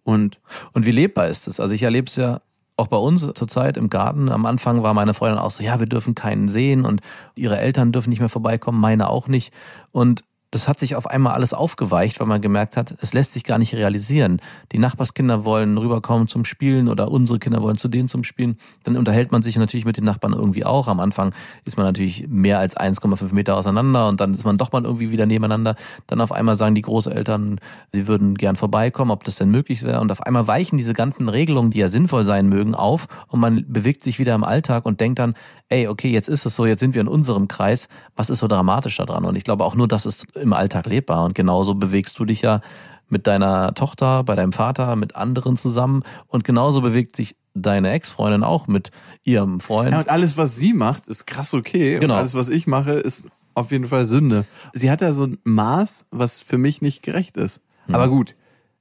Und 0.04 0.40
Und 0.72 0.86
wie 0.86 0.90
lebbar 0.92 1.28
ist 1.28 1.48
es? 1.48 1.60
Also 1.60 1.74
ich 1.74 1.82
erlebe 1.82 2.08
es 2.08 2.16
ja 2.16 2.40
auch 2.76 2.88
bei 2.88 2.96
uns 2.96 3.22
zurzeit 3.34 3.76
im 3.76 3.88
Garten. 3.88 4.30
Am 4.30 4.46
Anfang 4.46 4.82
war 4.82 4.94
meine 4.94 5.14
Freundin 5.14 5.38
auch 5.38 5.50
so, 5.50 5.62
ja, 5.62 5.80
wir 5.80 5.86
dürfen 5.86 6.14
keinen 6.14 6.48
sehen 6.48 6.84
und 6.84 7.00
ihre 7.34 7.58
Eltern 7.58 7.92
dürfen 7.92 8.10
nicht 8.10 8.20
mehr 8.20 8.28
vorbeikommen, 8.28 8.80
meine 8.80 9.08
auch 9.08 9.28
nicht. 9.28 9.52
Und 9.92 10.24
das 10.50 10.68
hat 10.68 10.78
sich 10.78 10.94
auf 10.94 11.08
einmal 11.08 11.34
alles 11.34 11.52
aufgeweicht, 11.52 12.20
weil 12.20 12.26
man 12.26 12.40
gemerkt 12.40 12.76
hat, 12.76 12.96
es 13.00 13.12
lässt 13.12 13.32
sich 13.32 13.44
gar 13.44 13.58
nicht 13.58 13.74
realisieren. 13.74 14.40
Die 14.72 14.78
Nachbarskinder 14.78 15.44
wollen 15.44 15.76
rüberkommen 15.76 16.28
zum 16.28 16.44
Spielen 16.44 16.88
oder 16.88 17.10
unsere 17.10 17.38
Kinder 17.38 17.62
wollen 17.62 17.76
zu 17.76 17.88
denen 17.88 18.08
zum 18.08 18.24
Spielen. 18.24 18.56
Dann 18.84 18.96
unterhält 18.96 19.32
man 19.32 19.42
sich 19.42 19.56
natürlich 19.56 19.84
mit 19.84 19.96
den 19.96 20.04
Nachbarn 20.04 20.32
irgendwie 20.32 20.64
auch. 20.64 20.88
Am 20.88 21.00
Anfang 21.00 21.34
ist 21.64 21.76
man 21.76 21.86
natürlich 21.86 22.26
mehr 22.28 22.58
als 22.58 22.76
1,5 22.76 23.34
Meter 23.34 23.56
auseinander 23.56 24.08
und 24.08 24.20
dann 24.20 24.34
ist 24.34 24.44
man 24.44 24.56
doch 24.56 24.72
mal 24.72 24.84
irgendwie 24.84 25.10
wieder 25.10 25.26
nebeneinander. 25.26 25.74
Dann 26.06 26.20
auf 26.20 26.32
einmal 26.32 26.54
sagen 26.54 26.74
die 26.74 26.82
Großeltern, 26.82 27.60
sie 27.92 28.06
würden 28.06 28.36
gern 28.36 28.56
vorbeikommen, 28.56 29.10
ob 29.10 29.24
das 29.24 29.36
denn 29.36 29.50
möglich 29.50 29.82
wäre. 29.82 30.00
Und 30.00 30.12
auf 30.12 30.22
einmal 30.22 30.46
weichen 30.46 30.78
diese 30.78 30.92
ganzen 30.92 31.28
Regelungen, 31.28 31.70
die 31.70 31.78
ja 31.78 31.88
sinnvoll 31.88 32.24
sein 32.24 32.48
mögen, 32.48 32.74
auf 32.74 33.08
und 33.28 33.40
man 33.40 33.64
bewegt 33.68 34.04
sich 34.04 34.18
wieder 34.18 34.34
im 34.34 34.44
Alltag 34.44 34.86
und 34.86 35.00
denkt 35.00 35.18
dann, 35.18 35.34
ey, 35.68 35.88
okay, 35.88 36.10
jetzt 36.10 36.28
ist 36.28 36.46
es 36.46 36.56
so, 36.56 36.66
jetzt 36.66 36.80
sind 36.80 36.94
wir 36.94 37.00
in 37.00 37.08
unserem 37.08 37.48
Kreis. 37.48 37.88
Was 38.14 38.30
ist 38.30 38.38
so 38.38 38.48
dramatisch 38.48 38.96
daran? 38.96 39.24
Und 39.24 39.36
ich 39.36 39.44
glaube 39.44 39.64
auch 39.64 39.74
nur, 39.74 39.88
das 39.88 40.06
ist 40.06 40.26
im 40.36 40.52
Alltag 40.52 40.86
lebbar. 40.86 41.24
Und 41.24 41.34
genauso 41.34 41.74
bewegst 41.74 42.18
du 42.18 42.24
dich 42.24 42.42
ja 42.42 42.60
mit 43.08 43.26
deiner 43.26 43.74
Tochter, 43.74 44.24
bei 44.24 44.34
deinem 44.34 44.52
Vater, 44.52 44.96
mit 44.96 45.14
anderen 45.16 45.56
zusammen. 45.56 46.02
Und 46.26 46.44
genauso 46.44 46.80
bewegt 46.80 47.16
sich 47.16 47.36
deine 47.54 47.90
Ex-Freundin 47.90 48.44
auch 48.44 48.66
mit 48.66 48.90
ihrem 49.24 49.60
Freund. 49.60 49.92
Ja, 49.92 50.00
und 50.00 50.10
alles, 50.10 50.36
was 50.36 50.56
sie 50.56 50.72
macht, 50.72 51.06
ist 51.06 51.26
krass 51.26 51.54
okay. 51.54 51.98
Genau. 51.98 52.14
Und 52.14 52.20
alles, 52.20 52.34
was 52.34 52.48
ich 52.48 52.66
mache, 52.66 52.92
ist 52.92 53.26
auf 53.54 53.70
jeden 53.70 53.86
Fall 53.86 54.06
Sünde. 54.06 54.44
Sie 54.74 54.90
hat 54.90 55.00
ja 55.00 55.12
so 55.12 55.24
ein 55.24 55.38
Maß, 55.44 56.04
was 56.10 56.40
für 56.40 56.58
mich 56.58 56.82
nicht 56.82 57.02
gerecht 57.02 57.36
ist. 57.36 57.60
Aber 57.88 58.08
gut, 58.08 58.34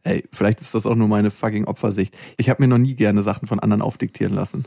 ey, 0.03 0.27
vielleicht 0.31 0.61
ist 0.61 0.73
das 0.73 0.85
auch 0.85 0.95
nur 0.95 1.07
meine 1.07 1.31
fucking 1.31 1.65
Opfersicht. 1.65 2.15
Ich 2.37 2.49
habe 2.49 2.61
mir 2.61 2.67
noch 2.67 2.77
nie 2.77 2.95
gerne 2.95 3.21
Sachen 3.21 3.47
von 3.47 3.59
anderen 3.59 3.81
aufdiktieren 3.81 4.33
lassen. 4.33 4.65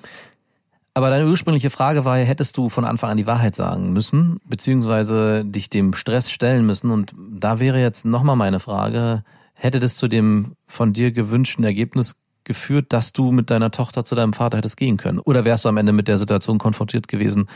Aber 0.99 1.11
deine 1.11 1.29
ursprüngliche 1.29 1.71
Frage 1.71 2.05
war 2.05 2.19
ja, 2.19 2.25
hättest 2.25 2.57
du 2.57 2.69
von 2.69 2.85
Anfang 2.85 3.11
an 3.11 3.17
die 3.17 3.29
Wahrheit 3.29 3.55
sagen 3.55 3.93
müssen, 3.93 4.41
beziehungsweise 4.49 5.45
dich 5.45 5.71
dem 5.71 5.95
Stress 5.95 6.29
stellen 6.29 6.67
müssen. 6.67 6.91
Und 6.91 7.15
da 7.17 7.61
wäre 7.61 7.81
jetzt 7.81 8.05
nochmal 8.05 8.35
meine 8.35 8.59
Frage, 8.59 9.23
hätte 9.55 9.79
das 9.79 9.95
zu 9.95 10.09
dem 10.09 10.57
von 10.67 10.93
dir 10.93 11.13
gewünschten 11.13 11.63
Ergebnis 11.63 12.17
geführt, 12.43 12.93
dass 12.93 13.13
du 13.13 13.31
mit 13.31 13.49
deiner 13.49 13.71
Tochter 13.71 14.05
zu 14.05 14.17
deinem 14.17 14.33
Vater 14.33 14.59
hättest 14.59 14.77
gehen 14.77 14.97
können? 14.97 15.21
Oder 15.21 15.45
wärst 15.45 15.65
du 15.65 15.69
am 15.69 15.77
Ende 15.77 15.93
mit 15.93 16.09
der 16.09 16.19
Situation 16.19 16.59
konfrontiert 16.59 17.07
gewesen, 17.07 17.49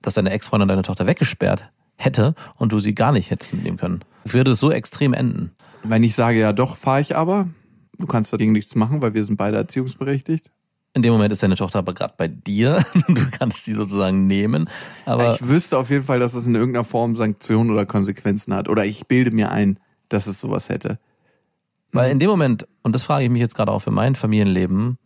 dass 0.00 0.14
deine 0.14 0.30
Ex-Freundin 0.30 0.66
deine 0.66 0.82
Tochter 0.82 1.06
weggesperrt 1.06 1.70
hätte 1.94 2.34
und 2.56 2.72
du 2.72 2.80
sie 2.80 2.96
gar 2.96 3.12
nicht 3.12 3.30
hättest 3.30 3.54
mitnehmen 3.54 3.76
können? 3.76 4.00
Würde 4.24 4.50
es 4.50 4.58
so 4.58 4.72
extrem 4.72 5.14
enden? 5.14 5.52
Wenn 5.84 6.02
ich 6.02 6.16
sage, 6.16 6.40
ja 6.40 6.52
doch, 6.52 6.76
fahre 6.76 7.00
ich 7.00 7.14
aber, 7.14 7.48
du 7.96 8.06
kannst 8.08 8.32
dagegen 8.32 8.50
nichts 8.50 8.74
machen, 8.74 9.02
weil 9.02 9.14
wir 9.14 9.24
sind 9.24 9.36
beide 9.36 9.56
erziehungsberechtigt. 9.56 10.50
In 10.94 11.02
dem 11.02 11.12
Moment 11.12 11.32
ist 11.32 11.42
deine 11.42 11.56
Tochter 11.56 11.78
aber 11.78 11.94
gerade 11.94 12.14
bei 12.16 12.28
dir. 12.28 12.84
Du 13.08 13.30
kannst 13.30 13.64
sie 13.64 13.74
sozusagen 13.74 14.26
nehmen. 14.26 14.68
Aber 15.06 15.34
ich 15.34 15.48
wüsste 15.48 15.78
auf 15.78 15.90
jeden 15.90 16.04
Fall, 16.04 16.18
dass 16.18 16.34
es 16.34 16.46
in 16.46 16.54
irgendeiner 16.54 16.84
Form 16.84 17.16
Sanktionen 17.16 17.70
oder 17.70 17.86
Konsequenzen 17.86 18.54
hat. 18.54 18.68
Oder 18.68 18.84
ich 18.84 19.06
bilde 19.06 19.30
mir 19.30 19.50
ein, 19.50 19.78
dass 20.08 20.26
es 20.26 20.38
sowas 20.38 20.68
hätte. 20.68 20.98
Weil 21.92 22.10
in 22.10 22.18
dem 22.18 22.28
Moment, 22.28 22.66
und 22.82 22.94
das 22.94 23.02
frage 23.02 23.24
ich 23.24 23.30
mich 23.30 23.40
jetzt 23.40 23.54
gerade 23.54 23.72
auch 23.72 23.80
für 23.80 23.90
mein 23.90 24.14
Familienleben, 24.14 24.98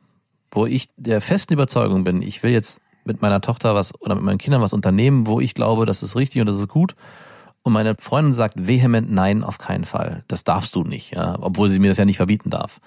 wo 0.50 0.66
ich 0.66 0.88
der 0.96 1.20
festen 1.20 1.54
Überzeugung 1.54 2.04
bin, 2.04 2.22
ich 2.22 2.42
will 2.42 2.52
jetzt 2.52 2.80
mit 3.04 3.22
meiner 3.22 3.40
Tochter 3.40 3.74
was 3.74 3.94
oder 4.00 4.14
mit 4.16 4.24
meinen 4.24 4.38
Kindern 4.38 4.62
was 4.62 4.72
unternehmen, 4.72 5.26
wo 5.26 5.40
ich 5.40 5.54
glaube, 5.54 5.86
das 5.86 6.02
ist 6.02 6.16
richtig 6.16 6.40
und 6.40 6.46
das 6.48 6.58
ist 6.58 6.68
gut. 6.68 6.96
Und 7.62 7.72
meine 7.72 7.96
Freundin 7.98 8.32
sagt 8.32 8.66
vehement 8.66 9.10
nein, 9.10 9.42
auf 9.42 9.58
keinen 9.58 9.84
Fall. 9.84 10.24
Das 10.28 10.44
darfst 10.44 10.74
du 10.74 10.82
nicht, 10.82 11.12
ja, 11.14 11.36
obwohl 11.40 11.68
sie 11.68 11.78
mir 11.78 11.88
das 11.88 11.98
ja 11.98 12.04
nicht 12.04 12.16
verbieten 12.16 12.50
darf. 12.50 12.80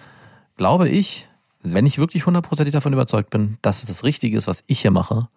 Glaube 0.56 0.89
ich, 0.89 1.28
wenn 1.62 1.86
ich 1.86 1.98
wirklich 1.98 2.25
hundertprozentig 2.25 2.74
davon 2.74 2.94
überzeugt 2.94 3.30
bin, 3.30 3.58
dass 3.62 3.80
es 3.80 3.86
das 3.86 4.04
Richtige 4.04 4.38
ist, 4.38 4.48
was 4.48 4.63
ich 4.68 4.82
hier 4.82 4.92
mache, 4.92 5.30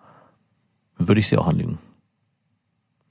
würde 0.96 1.20
ich 1.20 1.28
sie 1.28 1.36
auch 1.36 1.48
anlügen. 1.48 1.78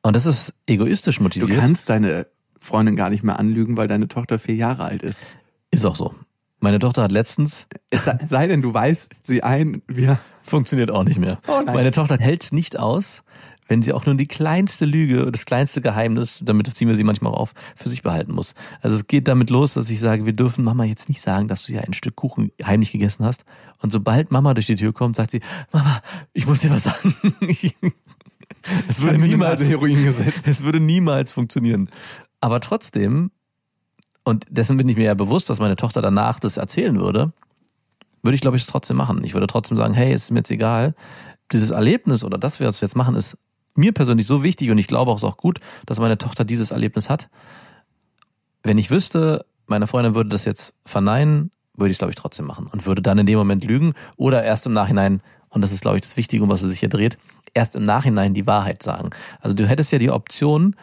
Und 0.01 0.15
das 0.15 0.25
ist 0.25 0.53
egoistisch 0.65 1.17
Du 1.17 1.23
motiviert. 1.23 1.59
kannst 1.59 1.89
deine 1.89 2.27
Freundin 2.59 2.95
gar 2.95 3.09
nicht 3.09 3.23
mehr 3.23 3.39
anlügen, 3.39 3.77
weil 3.77 3.87
deine 3.87 4.07
Tochter 4.07 4.39
vier 4.39 4.55
Jahre 4.55 4.83
alt 4.83 5.03
ist. 5.03 5.21
ist 5.71 5.85
auch 5.85 5.95
so. 5.95 6.15
Meine 6.59 6.79
Tochter 6.79 7.03
hat 7.03 7.11
letztens 7.11 7.65
Es 7.89 8.05
sei, 8.05 8.47
denn, 8.47 8.61
du 8.61 8.73
weißt 8.73 9.25
sie 9.25 9.41
ein, 9.41 9.81
wir 9.87 10.19
Funktioniert 10.43 10.91
auch 10.91 11.03
nicht 11.03 11.19
mehr. 11.19 11.39
Oh. 11.47 11.61
Meine 11.65 11.91
Tochter 11.91 12.17
hält 12.17 12.43
es 12.43 12.51
nicht 12.51 12.77
aus, 12.77 13.23
wenn 13.71 13.81
sie 13.81 13.93
auch 13.93 14.05
nur 14.05 14.15
die 14.15 14.27
kleinste 14.27 14.83
Lüge, 14.83 15.31
das 15.31 15.45
kleinste 15.45 15.79
Geheimnis, 15.79 16.41
damit 16.43 16.75
ziehen 16.75 16.89
wir 16.89 16.95
sie 16.95 17.05
manchmal 17.05 17.33
auf, 17.33 17.53
für 17.77 17.87
sich 17.87 18.01
behalten 18.01 18.33
muss. 18.33 18.53
Also 18.81 18.97
es 18.97 19.07
geht 19.07 19.29
damit 19.29 19.49
los, 19.49 19.75
dass 19.75 19.89
ich 19.89 20.01
sage, 20.01 20.25
wir 20.25 20.33
dürfen 20.33 20.65
Mama 20.65 20.83
jetzt 20.83 21.07
nicht 21.07 21.21
sagen, 21.21 21.47
dass 21.47 21.63
du 21.63 21.71
ja 21.71 21.79
ein 21.79 21.93
Stück 21.93 22.17
Kuchen 22.17 22.51
heimlich 22.61 22.91
gegessen 22.91 23.23
hast. 23.23 23.45
Und 23.77 23.93
sobald 23.93 24.29
Mama 24.29 24.53
durch 24.53 24.65
die 24.65 24.75
Tür 24.75 24.91
kommt, 24.91 25.15
sagt 25.15 25.31
sie, 25.31 25.39
Mama, 25.71 26.01
ich 26.33 26.45
muss 26.47 26.59
dir 26.59 26.69
was 26.69 26.83
sagen. 26.83 27.15
Es 28.87 29.01
würde 29.01 29.17
niemals 29.17 29.67
Heroin 29.67 30.03
gesetzt. 30.03 30.41
es 30.45 30.63
würde 30.63 30.79
niemals 30.79 31.31
funktionieren. 31.31 31.89
Aber 32.41 32.59
trotzdem, 32.59 33.31
und 34.23 34.45
dessen 34.49 34.77
bin 34.77 34.87
ich 34.87 34.97
mir 34.97 35.05
ja 35.05 35.13
bewusst, 35.15 35.49
dass 35.49 35.59
meine 35.59 35.77
Tochter 35.77 36.01
danach 36.01 36.39
das 36.39 36.57
erzählen 36.57 36.99
würde, 36.99 37.33
würde 38.21 38.35
ich, 38.35 38.41
glaube 38.41 38.57
ich, 38.57 38.63
es 38.63 38.67
trotzdem 38.67 38.97
machen. 38.97 39.23
Ich 39.23 39.33
würde 39.33 39.47
trotzdem 39.47 39.77
sagen, 39.77 39.95
hey, 39.95 40.13
ist 40.13 40.29
mir 40.29 40.39
jetzt 40.39 40.51
egal. 40.51 40.93
Dieses 41.51 41.71
Erlebnis 41.71 42.23
oder 42.23 42.37
das, 42.37 42.59
was 42.59 42.81
wir 42.81 42.85
jetzt 42.85 42.95
machen, 42.95 43.15
ist 43.15 43.35
mir 43.75 43.93
persönlich 43.93 44.27
so 44.27 44.43
wichtig 44.43 44.69
und 44.71 44.77
ich 44.77 44.87
glaube 44.87 45.11
auch, 45.11 45.15
es 45.15 45.23
ist 45.23 45.29
auch 45.29 45.37
gut, 45.37 45.59
dass 45.85 45.99
meine 45.99 46.17
Tochter 46.17 46.43
dieses 46.43 46.71
Erlebnis 46.71 47.09
hat. 47.09 47.29
Wenn 48.63 48.77
ich 48.77 48.91
wüsste, 48.91 49.45
meine 49.67 49.87
Freundin 49.87 50.15
würde 50.15 50.29
das 50.29 50.45
jetzt 50.45 50.73
verneinen, 50.85 51.51
würde 51.75 51.89
ich 51.89 51.95
es, 51.95 51.99
glaube 51.99 52.11
ich, 52.11 52.15
trotzdem 52.15 52.45
machen. 52.45 52.67
Und 52.67 52.85
würde 52.85 53.01
dann 53.01 53.17
in 53.17 53.25
dem 53.25 53.37
Moment 53.37 53.63
lügen 53.63 53.93
oder 54.17 54.43
erst 54.43 54.65
im 54.65 54.73
Nachhinein, 54.73 55.21
und 55.49 55.61
das 55.61 55.71
ist, 55.71 55.81
glaube 55.81 55.97
ich, 55.97 56.01
das 56.01 56.17
Wichtige, 56.17 56.43
um 56.43 56.49
was 56.49 56.61
es 56.61 56.69
sich 56.69 56.79
hier 56.79 56.89
dreht, 56.89 57.17
erst 57.53 57.75
im 57.75 57.83
Nachhinein 57.83 58.33
die 58.33 58.47
Wahrheit 58.47 58.83
sagen. 58.83 59.09
Also 59.39 59.55
du 59.55 59.67
hättest 59.67 59.91
ja 59.91 59.99
die 59.99 60.11
Option, 60.11 60.75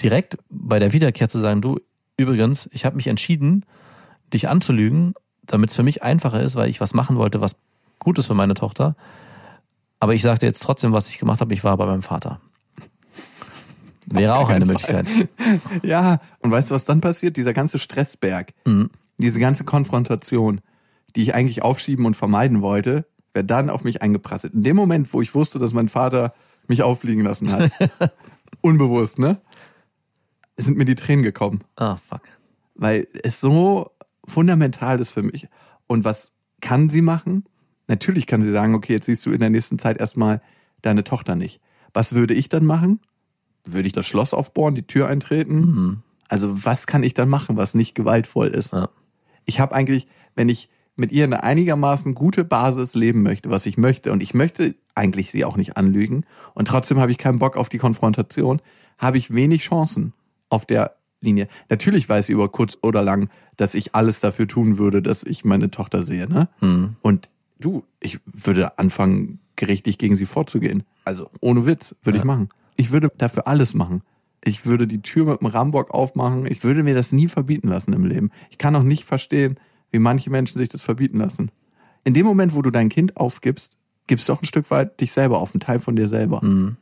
direkt 0.00 0.38
bei 0.50 0.78
der 0.78 0.92
Wiederkehr 0.92 1.28
zu 1.28 1.38
sagen, 1.38 1.62
du, 1.62 1.78
übrigens, 2.16 2.68
ich 2.72 2.84
habe 2.84 2.96
mich 2.96 3.06
entschieden, 3.06 3.64
dich 4.32 4.48
anzulügen, 4.48 5.14
damit 5.42 5.70
es 5.70 5.76
für 5.76 5.82
mich 5.82 6.02
einfacher 6.02 6.42
ist, 6.42 6.56
weil 6.56 6.68
ich 6.68 6.80
was 6.80 6.94
machen 6.94 7.16
wollte, 7.16 7.40
was 7.40 7.54
gut 7.98 8.18
ist 8.18 8.26
für 8.26 8.34
meine 8.34 8.54
Tochter. 8.54 8.96
Aber 10.04 10.12
ich 10.14 10.20
sagte 10.20 10.44
jetzt 10.44 10.62
trotzdem, 10.62 10.92
was 10.92 11.08
ich 11.08 11.16
gemacht 11.18 11.40
habe, 11.40 11.54
ich 11.54 11.64
war 11.64 11.74
bei 11.78 11.86
meinem 11.86 12.02
Vater. 12.02 12.38
Wäre 14.04 14.34
auch 14.36 14.50
eine 14.50 14.66
Möglichkeit. 14.66 15.08
Ja, 15.82 16.20
und 16.40 16.50
weißt 16.50 16.70
du, 16.70 16.74
was 16.74 16.84
dann 16.84 17.00
passiert? 17.00 17.38
Dieser 17.38 17.54
ganze 17.54 17.78
Stressberg, 17.78 18.52
Mhm. 18.66 18.90
diese 19.16 19.40
ganze 19.40 19.64
Konfrontation, 19.64 20.60
die 21.16 21.22
ich 21.22 21.34
eigentlich 21.34 21.62
aufschieben 21.62 22.04
und 22.04 22.16
vermeiden 22.18 22.60
wollte, 22.60 23.06
wäre 23.32 23.46
dann 23.46 23.70
auf 23.70 23.82
mich 23.82 24.02
eingeprasselt. 24.02 24.52
In 24.52 24.62
dem 24.62 24.76
Moment, 24.76 25.10
wo 25.14 25.22
ich 25.22 25.34
wusste, 25.34 25.58
dass 25.58 25.72
mein 25.72 25.88
Vater 25.88 26.34
mich 26.68 26.82
auffliegen 26.82 27.24
lassen 27.24 27.50
hat, 27.50 27.70
unbewusst, 28.60 29.18
ne? 29.18 29.40
Sind 30.58 30.76
mir 30.76 30.84
die 30.84 30.96
Tränen 30.96 31.22
gekommen. 31.22 31.62
Ah, 31.76 31.96
fuck. 32.06 32.20
weil 32.74 33.08
es 33.22 33.40
so 33.40 33.90
fundamental 34.26 35.00
ist 35.00 35.08
für 35.10 35.22
mich. 35.22 35.48
Und 35.86 36.04
was 36.04 36.32
kann 36.60 36.90
sie 36.90 37.00
machen? 37.00 37.46
Natürlich 37.86 38.26
kann 38.26 38.42
sie 38.42 38.52
sagen, 38.52 38.74
okay, 38.74 38.94
jetzt 38.94 39.06
siehst 39.06 39.24
du 39.26 39.32
in 39.32 39.40
der 39.40 39.50
nächsten 39.50 39.78
Zeit 39.78 39.98
erstmal 39.98 40.40
deine 40.82 41.04
Tochter 41.04 41.36
nicht. 41.36 41.60
Was 41.92 42.14
würde 42.14 42.34
ich 42.34 42.48
dann 42.48 42.64
machen? 42.64 43.00
Würde 43.64 43.86
ich 43.86 43.92
das 43.92 44.06
Schloss 44.06 44.34
aufbohren, 44.34 44.74
die 44.74 44.86
Tür 44.86 45.08
eintreten? 45.08 46.02
Also 46.28 46.64
was 46.64 46.86
kann 46.86 47.02
ich 47.02 47.14
dann 47.14 47.28
machen, 47.28 47.56
was 47.56 47.74
nicht 47.74 47.94
gewaltvoll 47.94 48.48
ist? 48.48 48.72
Ja. 48.72 48.88
Ich 49.44 49.60
habe 49.60 49.74
eigentlich, 49.74 50.06
wenn 50.34 50.48
ich 50.48 50.68
mit 50.96 51.12
ihr 51.12 51.24
eine 51.24 51.42
einigermaßen 51.42 52.14
gute 52.14 52.44
Basis 52.44 52.94
leben 52.94 53.22
möchte, 53.22 53.50
was 53.50 53.66
ich 53.66 53.76
möchte, 53.76 54.12
und 54.12 54.22
ich 54.22 54.34
möchte 54.34 54.74
eigentlich 54.94 55.30
sie 55.30 55.44
auch 55.44 55.56
nicht 55.56 55.76
anlügen, 55.76 56.24
und 56.54 56.68
trotzdem 56.68 56.98
habe 56.98 57.12
ich 57.12 57.18
keinen 57.18 57.38
Bock 57.38 57.56
auf 57.56 57.68
die 57.68 57.78
Konfrontation, 57.78 58.60
habe 58.98 59.18
ich 59.18 59.34
wenig 59.34 59.62
Chancen 59.62 60.12
auf 60.48 60.66
der 60.66 60.96
Linie. 61.20 61.48
Natürlich 61.68 62.08
weiß 62.08 62.26
sie 62.26 62.32
über 62.32 62.48
kurz 62.48 62.78
oder 62.82 63.02
lang, 63.02 63.28
dass 63.56 63.74
ich 63.74 63.94
alles 63.94 64.20
dafür 64.20 64.46
tun 64.46 64.78
würde, 64.78 65.02
dass 65.02 65.24
ich 65.24 65.44
meine 65.44 65.70
Tochter 65.70 66.04
sehe. 66.04 66.28
Ne? 66.28 66.48
Hm. 66.60 66.96
Und 67.02 67.28
du, 67.58 67.84
ich 68.00 68.20
würde 68.26 68.78
anfangen, 68.78 69.40
gerichtlich 69.56 69.98
gegen 69.98 70.16
sie 70.16 70.26
vorzugehen. 70.26 70.82
Also 71.04 71.30
ohne 71.40 71.66
Witz 71.66 71.94
würde 72.02 72.18
ich 72.18 72.24
machen. 72.24 72.48
Ich 72.76 72.90
würde 72.90 73.10
dafür 73.16 73.46
alles 73.46 73.74
machen. 73.74 74.02
Ich 74.44 74.66
würde 74.66 74.86
die 74.86 75.00
Tür 75.00 75.26
mit 75.26 75.40
dem 75.40 75.46
Rambock 75.46 75.90
aufmachen. 75.90 76.46
Ich 76.46 76.64
würde 76.64 76.82
mir 76.82 76.94
das 76.94 77.12
nie 77.12 77.28
verbieten 77.28 77.68
lassen 77.68 77.92
im 77.92 78.04
Leben. 78.04 78.30
Ich 78.50 78.58
kann 78.58 78.76
auch 78.76 78.82
nicht 78.82 79.04
verstehen, 79.04 79.58
wie 79.90 79.98
manche 79.98 80.30
Menschen 80.30 80.58
sich 80.58 80.68
das 80.68 80.82
verbieten 80.82 81.18
lassen. 81.18 81.50
In 82.04 82.14
dem 82.14 82.26
Moment, 82.26 82.54
wo 82.54 82.60
du 82.60 82.70
dein 82.70 82.88
Kind 82.88 83.16
aufgibst, 83.16 83.76
gibst 84.06 84.28
du 84.28 84.32
auch 84.32 84.42
ein 84.42 84.46
Stück 84.46 84.70
weit 84.70 85.00
dich 85.00 85.12
selber 85.12 85.38
auf, 85.38 85.54
einen 85.54 85.60
Teil 85.60 85.80
von 85.80 85.96
dir 85.96 86.08
selber. 86.08 86.44
Mhm. 86.44 86.76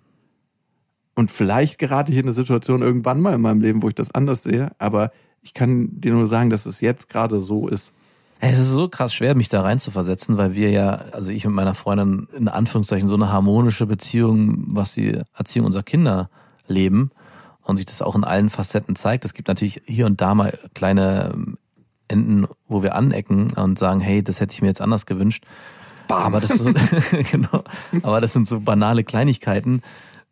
Und 1.15 1.31
vielleicht 1.31 1.79
gerate 1.79 2.11
ich 2.11 2.19
in 2.19 2.25
eine 2.25 2.33
Situation 2.33 2.83
irgendwann 2.83 3.21
mal 3.21 3.35
in 3.35 3.41
meinem 3.41 3.61
Leben, 3.61 3.83
wo 3.83 3.89
ich 3.89 3.95
das 3.95 4.15
anders 4.15 4.43
sehe, 4.43 4.73
aber 4.79 5.13
ich 5.43 5.55
kann 5.55 6.01
dir 6.01 6.13
nur 6.13 6.27
sagen, 6.27 6.51
dass 6.51 6.67
es 6.67 6.81
jetzt 6.81 7.09
gerade 7.09 7.41
so 7.41 7.69
ist. 7.69 7.93
Es 8.45 8.59
ist 8.59 8.71
so 8.71 8.89
krass 8.89 9.15
schwer, 9.15 9.37
mich 9.37 9.49
da 9.49 9.63
rein 9.63 9.79
zu 9.79 9.93
versetzen, 9.93 10.37
weil 10.37 10.53
wir 10.53 10.69
ja, 10.71 11.05
also 11.13 11.31
ich 11.31 11.45
mit 11.45 11.55
meiner 11.55 11.75
Freundin 11.75 12.27
in 12.37 12.49
Anführungszeichen 12.49 13.07
so 13.07 13.15
eine 13.15 13.31
harmonische 13.31 13.87
Beziehung, 13.87 14.65
was 14.67 14.95
die 14.95 15.17
Erziehung 15.39 15.67
unserer 15.67 15.85
Kinder 15.85 16.29
leben 16.67 17.13
und 17.63 17.77
sich 17.77 17.87
das 17.87 18.03
auch 18.03 18.17
in 18.17 18.25
allen 18.25 18.51
Facetten 18.51 18.97
zeigt. 18.97 19.25
Es 19.25 19.35
gibt 19.35 19.47
natürlich 19.47 19.83
hier 19.87 20.07
und 20.07 20.21
da 20.21 20.35
mal 20.35 20.59
kleine 20.75 21.31
ähm, 21.33 21.57
Enden, 22.09 22.49
wo 22.67 22.83
wir 22.83 22.97
anecken 22.97 23.53
und 23.53 23.79
sagen, 23.79 24.01
hey, 24.01 24.25
das 24.25 24.41
hätte 24.41 24.53
ich 24.53 24.61
mir 24.61 24.67
jetzt 24.67 24.81
anders 24.81 25.07
gewünscht. 25.07 25.45
Aber 26.09 26.41
das 26.41 26.51
ist 26.51 26.65
so, 26.65 26.73
genau. 27.31 27.63
Aber 28.03 28.21
das 28.21 28.33
sind 28.33 28.49
so 28.49 28.59
banale 28.59 29.05
Kleinigkeiten, 29.05 29.85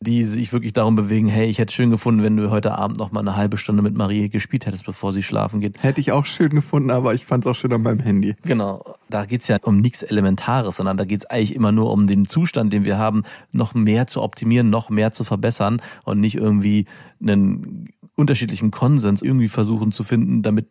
die 0.03 0.25
sich 0.25 0.53
wirklich 0.55 0.73
darum 0.73 0.97
bewegen, 0.97 1.29
hey, 1.29 1.47
ich 1.47 1.59
hätte 1.59 1.71
es 1.71 1.75
schön 1.75 1.91
gefunden, 1.91 2.23
wenn 2.23 2.35
du 2.35 2.51
heute 2.51 2.73
Abend 2.73 2.97
noch 2.97 3.13
mal 3.13 3.21
eine 3.21 3.37
halbe 3.37 3.59
Stunde 3.59 3.83
mit 3.83 3.95
Marie 3.95 4.31
gespielt 4.31 4.65
hättest, 4.65 4.87
bevor 4.87 5.13
sie 5.13 5.23
schlafen 5.23 5.61
geht. 5.61 5.83
Hätte 5.83 6.01
ich 6.01 6.11
auch 6.11 6.25
schön 6.25 6.51
gefunden, 6.51 6.91
aber 6.91 7.13
ich 7.13 7.27
fand 7.27 7.45
es 7.45 7.51
auch 7.51 7.55
schön 7.55 7.73
an 7.75 7.83
meinem 7.83 8.01
Handy. 8.01 8.35
Genau, 8.43 8.95
da 9.11 9.27
geht's 9.27 9.47
ja 9.49 9.59
um 9.63 9.81
nichts 9.81 10.03
Elementares, 10.03 10.77
sondern 10.77 10.97
da 10.97 11.05
geht's 11.05 11.27
eigentlich 11.27 11.55
immer 11.55 11.71
nur 11.71 11.93
um 11.93 12.07
den 12.07 12.25
Zustand, 12.25 12.73
den 12.73 12.85
wir 12.85 12.97
haben, 12.97 13.25
noch 13.53 13.75
mehr 13.75 14.07
zu 14.07 14.23
optimieren, 14.23 14.71
noch 14.71 14.89
mehr 14.89 15.13
zu 15.13 15.25
verbessern 15.25 15.83
und 16.05 16.19
nicht 16.19 16.37
irgendwie 16.37 16.87
einen 17.21 17.91
unterschiedlichen 18.17 18.71
Konsens 18.71 19.21
irgendwie 19.21 19.49
versuchen 19.49 19.93
zu 19.93 20.03
finden, 20.03 20.41
damit 20.43 20.67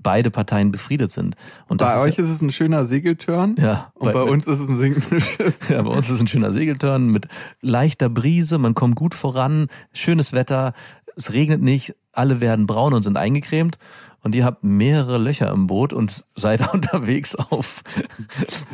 beide 0.00 0.30
Parteien 0.30 0.70
befriedet 0.70 1.10
sind. 1.12 1.34
Und 1.66 1.80
das 1.80 1.94
Bei 1.96 2.00
euch 2.02 2.18
ist, 2.18 2.26
ist 2.26 2.36
es 2.36 2.40
ein 2.42 2.50
schöner 2.50 2.84
Segeltörn 2.84 3.56
Ja, 3.58 3.90
und 3.94 4.06
bei, 4.06 4.12
bei- 4.12 4.22
uns 4.22 4.46
ist 4.46 4.60
es 4.60 4.68
ein 4.68 4.76
sinkendes 4.76 5.24
Schiff. 5.26 5.56
ja, 5.70 5.82
bei 5.82 5.90
uns 5.90 6.08
ist 6.08 6.20
ein 6.20 6.28
schöner 6.28 6.52
Segeltörn 6.52 7.08
mit 7.08 7.26
leichter 7.60 8.08
Brise, 8.08 8.58
man 8.58 8.74
kommt 8.74 8.94
gut 8.96 9.14
voran, 9.14 9.68
schönes 9.92 10.32
Wetter, 10.32 10.72
es 11.16 11.32
regnet 11.32 11.60
nicht, 11.62 11.94
alle 12.12 12.40
werden 12.40 12.66
braun 12.66 12.94
und 12.94 13.02
sind 13.02 13.16
eingecremt. 13.16 13.78
Und 14.20 14.34
ihr 14.34 14.44
habt 14.44 14.64
mehrere 14.64 15.16
Löcher 15.18 15.48
im 15.52 15.68
Boot 15.68 15.92
und 15.92 16.24
seid 16.34 16.72
unterwegs 16.74 17.36
auf 17.36 17.82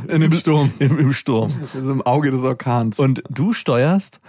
In 0.09 0.23
dem 0.23 0.33
Sturm. 0.33 0.71
im, 0.79 0.99
im 0.99 1.13
Sturm. 1.13 1.53
Also 1.75 1.93
im 1.93 2.01
Auge 2.03 2.31
des 2.31 2.43
Orkans. 2.45 2.99
Und 2.99 3.23
du 3.29 3.53
steuerst 3.53 4.21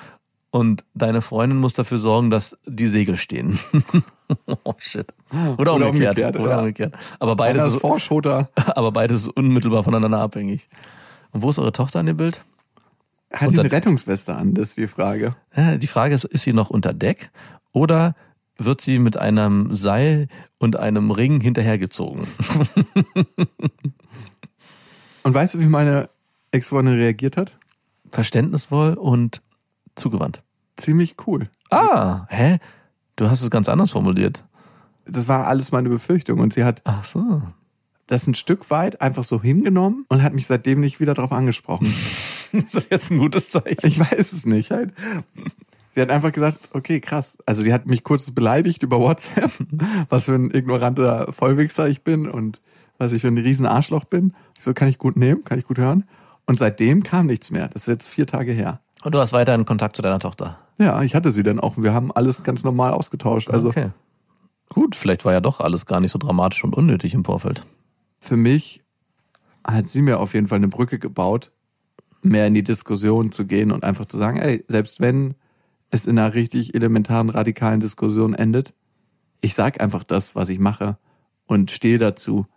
und 0.56 0.86
deine 0.94 1.20
Freundin 1.20 1.60
muss 1.60 1.74
dafür 1.74 1.98
sorgen, 1.98 2.30
dass 2.30 2.58
die 2.66 2.88
Segel 2.88 3.18
stehen. 3.18 3.60
oh 4.64 4.74
shit. 4.78 5.14
Oder, 5.58 5.76
Oder 5.76 5.90
umgekehrt. 5.90 6.18
umgekehrt, 6.18 6.40
Oder 6.40 6.50
ja. 6.52 6.60
umgekehrt. 6.60 6.96
Aber 7.20 7.36
beides, 7.36 7.62
Einer 7.62 7.74
ist 7.74 7.82
Vorschoter. 7.82 8.48
aber 8.68 8.94
beides 8.94 9.24
ist 9.24 9.28
unmittelbar 9.28 9.84
voneinander 9.84 10.20
abhängig. 10.20 10.70
Und 11.34 11.42
wo 11.42 11.50
ist 11.50 11.60
eure 11.60 11.74
Tochter 11.74 12.00
an 12.00 12.06
dem 12.06 12.16
Bild? 12.16 12.46
Hat 13.34 13.50
Und 13.50 13.56
die 13.56 13.60
eine 13.60 13.72
Rettungsweste 13.74 14.34
an? 14.34 14.54
Das 14.54 14.70
ist 14.70 14.78
die 14.78 14.88
Frage. 14.88 15.36
Ja, 15.58 15.76
die 15.76 15.88
Frage 15.88 16.16
ist, 16.16 16.24
ist 16.24 16.44
sie 16.44 16.54
noch 16.54 16.70
unter 16.70 16.94
Deck 16.94 17.32
oder 17.74 18.16
wird 18.58 18.80
sie 18.80 18.98
mit 18.98 19.18
einem 19.18 19.74
Seil 19.74 20.30
und 20.58 20.78
einem 20.78 21.12
Ring 21.12 21.42
hinterhergezogen? 21.42 22.26
Und 25.24 25.34
weißt 25.34 25.56
du, 25.56 25.60
wie 25.60 25.66
meine 25.66 26.08
Ex-Freundin 26.52 26.94
reagiert 26.94 27.36
hat? 27.36 27.58
Verständnisvoll 28.12 28.94
und 28.94 29.42
zugewandt. 29.96 30.45
Ziemlich 30.78 31.16
cool. 31.26 31.50
Ah, 31.70 32.26
hä? 32.30 32.60
Du 33.16 33.30
hast 33.30 33.42
es 33.42 33.50
ganz 33.50 33.70
anders 33.70 33.92
formuliert. 33.92 34.44
Das 35.06 35.28
war 35.28 35.48
alles 35.48 35.72
meine 35.72 35.90
Befürchtung. 35.90 36.40
Und 36.40 36.54
sie 36.54 36.64
hat 36.64 36.82
Ach 36.84 37.04
so. 37.04 37.42
das 38.08 38.28
ein 38.28 38.36
Stück 38.36 38.70
weit 38.70 39.02
einfach 39.02 39.24
so 39.24 39.42
hingenommen 39.42 40.06
und 40.10 40.24
hat 40.24 40.34
mich 40.34 40.48
seitdem 40.48 40.80
nicht 40.82 41.00
wieder 41.00 41.14
darauf 41.14 41.32
angesprochen. 41.32 41.94
Ist 42.52 42.76
das 42.76 42.88
jetzt 42.90 43.12
ein 43.12 43.18
gutes 43.18 43.50
Zeichen? 43.50 43.86
Ich 43.86 44.00
weiß 44.00 44.32
es 44.34 44.46
nicht. 44.46 44.72
Halt. 44.72 44.94
Sie 45.92 46.02
hat 46.02 46.10
einfach 46.10 46.32
gesagt, 46.32 46.70
okay, 46.74 47.00
krass. 47.00 47.38
Also 47.46 47.62
sie 47.62 47.74
hat 47.74 47.86
mich 47.86 48.04
kurz 48.04 48.32
beleidigt 48.32 48.84
über 48.84 49.00
WhatsApp, 49.00 49.52
was 50.10 50.26
für 50.26 50.36
ein 50.36 50.52
ignoranter 50.52 51.32
Vollwichser 51.32 51.88
ich 51.88 52.04
bin 52.04 52.28
und 52.28 52.62
was 52.98 53.12
ich 53.12 53.22
für 53.22 53.28
ein 53.28 53.38
riesen 53.38 53.66
Arschloch 53.66 54.06
bin. 54.06 54.34
Ich 54.58 54.64
so, 54.64 54.74
kann 54.74 54.88
ich 54.88 54.98
gut 54.98 55.18
nehmen, 55.18 55.44
kann 55.44 55.60
ich 55.60 55.66
gut 55.66 55.78
hören. 55.78 56.06
Und 56.46 56.60
seitdem 56.60 57.04
kam 57.04 57.28
nichts 57.28 57.52
mehr. 57.52 57.68
Das 57.70 57.84
ist 57.84 57.88
jetzt 57.88 58.08
vier 58.08 58.28
Tage 58.28 58.52
her. 58.52 58.82
Und 59.06 59.14
du 59.14 59.20
hast 59.20 59.34
weiterhin 59.34 59.66
Kontakt 59.66 59.96
zu 59.96 60.02
deiner 60.02 60.18
Tochter. 60.18 60.58
Ja, 60.80 61.04
ich 61.04 61.14
hatte 61.14 61.32
sie 61.32 61.44
dann 61.44 61.60
auch. 61.60 61.78
Wir 61.78 61.94
haben 61.94 62.12
alles 62.12 62.42
ganz 62.42 62.64
normal 62.64 62.92
ausgetauscht. 62.92 63.52
Also 63.52 63.70
okay. 63.70 63.92
Gut, 64.70 64.96
vielleicht 64.96 65.26
war 65.26 65.32
ja 65.32 65.42
doch 65.42 65.60
alles 65.60 65.86
gar 65.86 66.00
nicht 66.00 66.10
so 66.10 66.18
dramatisch 66.18 66.64
und 66.64 66.76
unnötig 66.76 67.14
im 67.14 67.24
Vorfeld. 67.24 67.62
für 68.20 68.36
mich 68.36 68.82
hat 69.64 69.88
sie 69.88 70.02
mir 70.02 70.20
auf 70.20 70.34
jeden 70.34 70.48
Fall 70.48 70.58
eine 70.58 70.70
Brücke 70.70 70.98
gebaut, 70.98 71.52
mehr 72.24 72.48
in 72.48 72.56
die 72.56 72.64
Diskussion 72.64 73.32
zu 73.32 73.46
gehen 73.46 73.72
und 73.72 73.84
einfach 73.84 74.06
zu 74.06 74.18
sagen, 74.18 74.38
ey, 74.38 74.66
selbst 74.68 75.00
wenn 75.00 75.36
es 75.92 76.08
in 76.08 76.18
einer 76.18 76.34
richtig 76.34 76.74
elementaren, 76.74 77.30
radikalen 77.30 77.82
Diskussion 77.82 78.34
endet, 78.34 78.74
ich 79.42 79.54
sag 79.54 79.82
einfach 79.82 80.04
das, 80.04 80.36
was 80.36 80.50
ich 80.50 80.58
mache 80.58 80.98
und 81.46 81.70
stehe 81.70 82.00
dazu. 82.00 82.48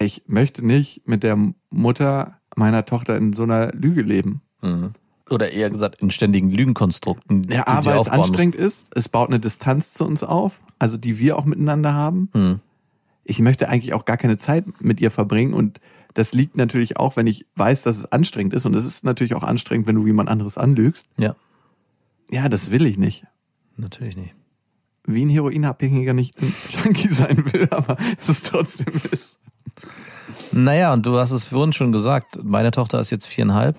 Ich 0.00 0.24
möchte 0.26 0.66
nicht 0.66 1.06
mit 1.06 1.22
der 1.22 1.38
Mutter 1.70 2.40
meiner 2.56 2.84
Tochter 2.84 3.16
in 3.16 3.32
so 3.32 3.44
einer 3.44 3.70
Lüge 3.72 4.02
leben. 4.02 4.42
Mhm. 4.62 4.94
Oder 5.30 5.52
eher 5.52 5.70
gesagt 5.70 6.00
in 6.02 6.10
ständigen 6.10 6.50
Lügenkonstrukten. 6.50 7.44
Ja, 7.44 7.64
dir 7.80 7.86
weil 7.86 7.98
es 7.98 8.08
anstrengend 8.08 8.54
ist, 8.54 8.86
es 8.94 9.08
baut 9.08 9.28
eine 9.28 9.40
Distanz 9.40 9.94
zu 9.94 10.04
uns 10.04 10.22
auf, 10.22 10.60
also 10.78 10.96
die 10.96 11.18
wir 11.18 11.38
auch 11.38 11.44
miteinander 11.44 11.94
haben. 11.94 12.28
Mhm. 12.34 12.60
ich 13.24 13.38
möchte 13.38 13.68
eigentlich 13.68 13.94
auch 13.94 14.04
gar 14.04 14.16
keine 14.16 14.36
Zeit 14.36 14.64
mit 14.82 15.00
ihr 15.00 15.10
verbringen 15.12 15.54
und 15.54 15.80
das 16.14 16.32
liegt 16.34 16.56
natürlich 16.56 16.98
auch, 16.98 17.16
wenn 17.16 17.26
ich 17.26 17.46
weiß, 17.56 17.82
dass 17.82 17.96
es 17.96 18.10
anstrengend 18.12 18.52
ist 18.52 18.66
und 18.66 18.74
es 18.74 18.84
ist 18.84 19.04
natürlich 19.04 19.34
auch 19.34 19.44
anstrengend, 19.44 19.86
wenn 19.86 19.94
du 19.94 20.06
jemand 20.06 20.28
anderes 20.28 20.58
anlügst. 20.58 21.06
Ja, 21.16 21.36
Ja, 22.30 22.48
das 22.48 22.70
will 22.70 22.84
ich 22.84 22.98
nicht. 22.98 23.24
natürlich 23.76 24.16
nicht. 24.16 24.34
Wie 25.06 25.24
ein 25.24 25.30
Heroinabhängiger 25.30 26.12
nicht 26.12 26.40
ein 26.42 26.52
Junkie 26.68 27.08
sein 27.08 27.44
will, 27.52 27.68
aber 27.70 27.96
es 28.26 28.42
trotzdem 28.42 29.00
ist. 29.10 29.36
Naja, 30.52 30.92
und 30.92 31.06
du 31.06 31.18
hast 31.18 31.30
es 31.30 31.44
vorhin 31.44 31.72
schon 31.72 31.92
gesagt, 31.92 32.38
meine 32.42 32.70
Tochter 32.70 33.00
ist 33.00 33.10
jetzt 33.10 33.26
viereinhalb 33.26 33.76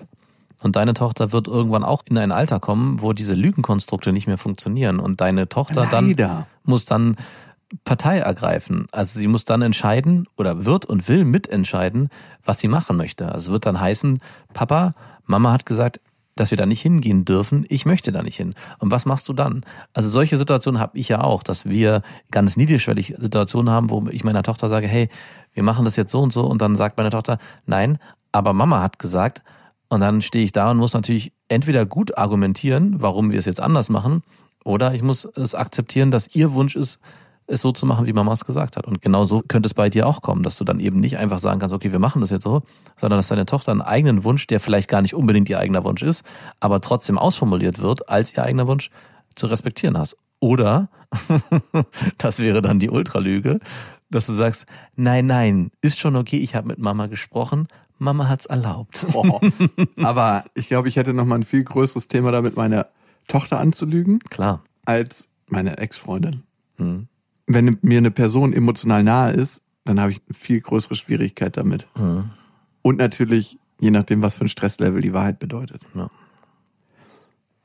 und 0.64 0.76
deine 0.76 0.94
Tochter 0.94 1.30
wird 1.30 1.46
irgendwann 1.46 1.84
auch 1.84 2.02
in 2.06 2.16
ein 2.16 2.32
Alter 2.32 2.58
kommen, 2.58 3.02
wo 3.02 3.12
diese 3.12 3.34
Lügenkonstrukte 3.34 4.12
nicht 4.14 4.26
mehr 4.26 4.38
funktionieren 4.38 4.98
und 4.98 5.20
deine 5.20 5.46
Tochter 5.46 5.86
dann 5.90 6.08
Leider. 6.08 6.46
muss 6.64 6.86
dann 6.86 7.16
Partei 7.84 8.18
ergreifen. 8.18 8.86
Also 8.90 9.18
sie 9.18 9.26
muss 9.26 9.44
dann 9.44 9.60
entscheiden 9.60 10.26
oder 10.38 10.64
wird 10.64 10.86
und 10.86 11.06
will 11.06 11.26
mitentscheiden, 11.26 12.08
was 12.46 12.60
sie 12.60 12.68
machen 12.68 12.96
möchte. 12.96 13.30
Also 13.30 13.52
wird 13.52 13.66
dann 13.66 13.78
heißen, 13.78 14.20
Papa, 14.54 14.94
Mama 15.26 15.52
hat 15.52 15.66
gesagt, 15.66 16.00
dass 16.34 16.50
wir 16.50 16.56
da 16.56 16.64
nicht 16.64 16.80
hingehen 16.80 17.26
dürfen. 17.26 17.66
Ich 17.68 17.84
möchte 17.84 18.10
da 18.10 18.22
nicht 18.22 18.36
hin. 18.36 18.54
Und 18.78 18.90
was 18.90 19.04
machst 19.04 19.28
du 19.28 19.34
dann? 19.34 19.66
Also 19.92 20.08
solche 20.08 20.38
Situationen 20.38 20.80
habe 20.80 20.96
ich 20.96 21.10
ja 21.10 21.20
auch, 21.20 21.42
dass 21.42 21.66
wir 21.66 22.00
ganz 22.30 22.56
niedrigschwellig 22.56 23.14
Situationen 23.18 23.70
haben, 23.70 23.90
wo 23.90 24.06
ich 24.10 24.24
meiner 24.24 24.42
Tochter 24.42 24.70
sage, 24.70 24.88
hey, 24.88 25.10
wir 25.52 25.62
machen 25.62 25.84
das 25.84 25.96
jetzt 25.96 26.10
so 26.10 26.20
und 26.20 26.32
so. 26.32 26.46
Und 26.46 26.62
dann 26.62 26.74
sagt 26.74 26.96
meine 26.96 27.10
Tochter, 27.10 27.36
nein, 27.66 27.98
aber 28.32 28.54
Mama 28.54 28.80
hat 28.80 28.98
gesagt. 28.98 29.42
Und 29.88 30.00
dann 30.00 30.22
stehe 30.22 30.44
ich 30.44 30.52
da 30.52 30.70
und 30.70 30.78
muss 30.78 30.94
natürlich 30.94 31.32
entweder 31.48 31.86
gut 31.86 32.16
argumentieren, 32.16 33.00
warum 33.00 33.30
wir 33.30 33.38
es 33.38 33.44
jetzt 33.44 33.60
anders 33.60 33.90
machen, 33.90 34.22
oder 34.64 34.94
ich 34.94 35.02
muss 35.02 35.26
es 35.36 35.54
akzeptieren, 35.54 36.10
dass 36.10 36.34
ihr 36.34 36.54
Wunsch 36.54 36.74
ist, 36.74 36.98
es 37.46 37.60
so 37.60 37.72
zu 37.72 37.84
machen, 37.84 38.06
wie 38.06 38.12
Mama 38.12 38.32
es 38.32 38.44
gesagt 38.44 38.76
hat. 38.76 38.86
Und 38.86 39.02
genau 39.02 39.24
so 39.24 39.42
könnte 39.46 39.66
es 39.66 39.74
bei 39.74 39.90
dir 39.90 40.06
auch 40.06 40.22
kommen, 40.22 40.42
dass 40.42 40.56
du 40.56 40.64
dann 40.64 40.80
eben 40.80 41.00
nicht 41.00 41.18
einfach 41.18 41.38
sagen 41.38 41.60
kannst, 41.60 41.74
okay, 41.74 41.92
wir 41.92 41.98
machen 41.98 42.20
das 42.20 42.30
jetzt 42.30 42.44
so, 42.44 42.62
sondern 42.96 43.18
dass 43.18 43.28
deine 43.28 43.44
Tochter 43.44 43.72
einen 43.72 43.82
eigenen 43.82 44.24
Wunsch, 44.24 44.46
der 44.46 44.60
vielleicht 44.60 44.88
gar 44.88 45.02
nicht 45.02 45.14
unbedingt 45.14 45.50
ihr 45.50 45.58
eigener 45.58 45.84
Wunsch 45.84 46.02
ist, 46.02 46.24
aber 46.60 46.80
trotzdem 46.80 47.18
ausformuliert 47.18 47.80
wird, 47.80 48.08
als 48.08 48.34
ihr 48.34 48.42
eigener 48.42 48.66
Wunsch 48.66 48.90
zu 49.34 49.46
respektieren 49.46 49.98
hast. 49.98 50.16
Oder, 50.40 50.88
das 52.18 52.38
wäre 52.38 52.62
dann 52.62 52.78
die 52.78 52.90
Ultralüge, 52.90 53.60
dass 54.10 54.26
du 54.26 54.32
sagst, 54.32 54.66
nein, 54.96 55.26
nein, 55.26 55.70
ist 55.80 55.98
schon 55.98 56.16
okay, 56.16 56.38
ich 56.38 56.54
habe 56.54 56.68
mit 56.68 56.78
Mama 56.78 57.06
gesprochen, 57.06 57.66
Mama 57.98 58.28
hat's 58.28 58.46
erlaubt. 58.46 59.06
Oh. 59.12 59.40
Aber 60.02 60.44
ich 60.54 60.68
glaube, 60.68 60.88
ich 60.88 60.96
hätte 60.96 61.14
noch 61.14 61.24
mal 61.24 61.36
ein 61.36 61.44
viel 61.44 61.64
größeres 61.64 62.08
Thema 62.08 62.32
damit, 62.32 62.56
meine 62.56 62.86
Tochter 63.28 63.58
anzulügen, 63.60 64.18
Klar. 64.30 64.62
als 64.84 65.30
meine 65.46 65.78
Ex-Freundin. 65.78 66.42
Hm. 66.76 67.08
Wenn 67.46 67.78
mir 67.82 67.98
eine 67.98 68.10
Person 68.10 68.52
emotional 68.52 69.02
nahe 69.02 69.32
ist, 69.32 69.62
dann 69.84 70.00
habe 70.00 70.12
ich 70.12 70.20
eine 70.26 70.34
viel 70.34 70.60
größere 70.60 70.96
Schwierigkeit 70.96 71.56
damit. 71.56 71.86
Hm. 71.96 72.30
Und 72.82 72.98
natürlich, 72.98 73.58
je 73.80 73.90
nachdem, 73.90 74.22
was 74.22 74.36
für 74.36 74.44
ein 74.44 74.48
Stresslevel 74.48 75.00
die 75.00 75.12
Wahrheit 75.12 75.38
bedeutet. 75.38 75.82
Ja. 75.94 76.10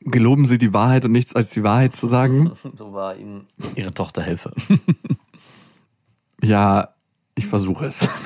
Geloben 0.02 0.48
Sie 0.48 0.58
die 0.58 0.74
Wahrheit 0.74 1.04
und 1.04 1.12
nichts 1.12 1.36
als 1.36 1.50
die 1.52 1.64
Wahrheit 1.64 1.96
zu 1.96 2.08
sagen? 2.08 2.52
So 2.76 2.94
war 2.94 3.18
ihnen 3.18 3.48
ihre 3.76 3.94
Tochter 3.94 4.22
helfe. 4.22 4.54
Ja, 6.42 6.96
ich 7.36 7.48
versuche 7.48 7.86
es. 7.86 8.08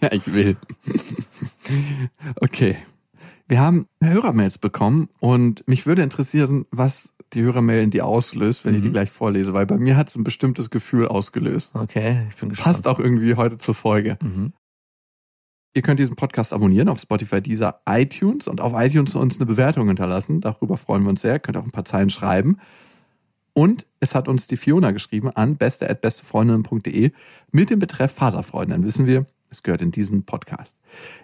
Ja, 0.00 0.12
ich 0.12 0.32
will. 0.32 0.56
Okay. 2.40 2.76
Wir 3.48 3.60
haben 3.60 3.86
Hörermails 4.02 4.58
bekommen 4.58 5.08
und 5.20 5.66
mich 5.68 5.86
würde 5.86 6.02
interessieren, 6.02 6.66
was 6.72 7.14
die 7.32 7.42
Hörermail 7.42 7.82
in 7.82 7.90
dir 7.90 8.06
auslöst, 8.06 8.64
wenn 8.64 8.74
ich 8.74 8.82
die 8.82 8.90
gleich 8.90 9.10
vorlese, 9.10 9.52
weil 9.52 9.66
bei 9.66 9.78
mir 9.78 9.96
hat 9.96 10.08
es 10.08 10.16
ein 10.16 10.24
bestimmtes 10.24 10.70
Gefühl 10.70 11.06
ausgelöst. 11.06 11.74
Okay, 11.74 12.26
ich 12.28 12.36
bin 12.36 12.48
gespannt. 12.48 12.74
Passt 12.74 12.88
auch 12.88 12.98
irgendwie 12.98 13.34
heute 13.34 13.58
zur 13.58 13.74
Folge. 13.74 14.18
Mhm. 14.22 14.52
Ihr 15.74 15.82
könnt 15.82 16.00
diesen 16.00 16.16
Podcast 16.16 16.52
abonnieren 16.52 16.88
auf 16.88 16.98
Spotify, 16.98 17.40
dieser 17.42 17.82
iTunes 17.88 18.48
und 18.48 18.60
auf 18.60 18.72
iTunes 18.74 19.14
uns 19.14 19.36
eine 19.36 19.46
Bewertung 19.46 19.88
hinterlassen. 19.88 20.40
Darüber 20.40 20.76
freuen 20.76 21.02
wir 21.02 21.10
uns 21.10 21.20
sehr. 21.20 21.38
Könnt 21.38 21.56
auch 21.56 21.64
ein 21.64 21.70
paar 21.70 21.84
Zeilen 21.84 22.10
schreiben. 22.10 22.58
Und 23.56 23.86
es 24.00 24.14
hat 24.14 24.28
uns 24.28 24.46
die 24.46 24.58
Fiona 24.58 24.90
geschrieben 24.90 25.30
an 25.30 25.56
beste.bestefreundinnen.de 25.56 27.12
mit 27.52 27.70
dem 27.70 27.78
Betreff 27.78 28.12
Vaterfreund. 28.12 28.70
Dann 28.70 28.84
wissen 28.84 29.06
wir, 29.06 29.24
es 29.48 29.62
gehört 29.62 29.80
in 29.80 29.90
diesen 29.90 30.24
Podcast. 30.24 30.76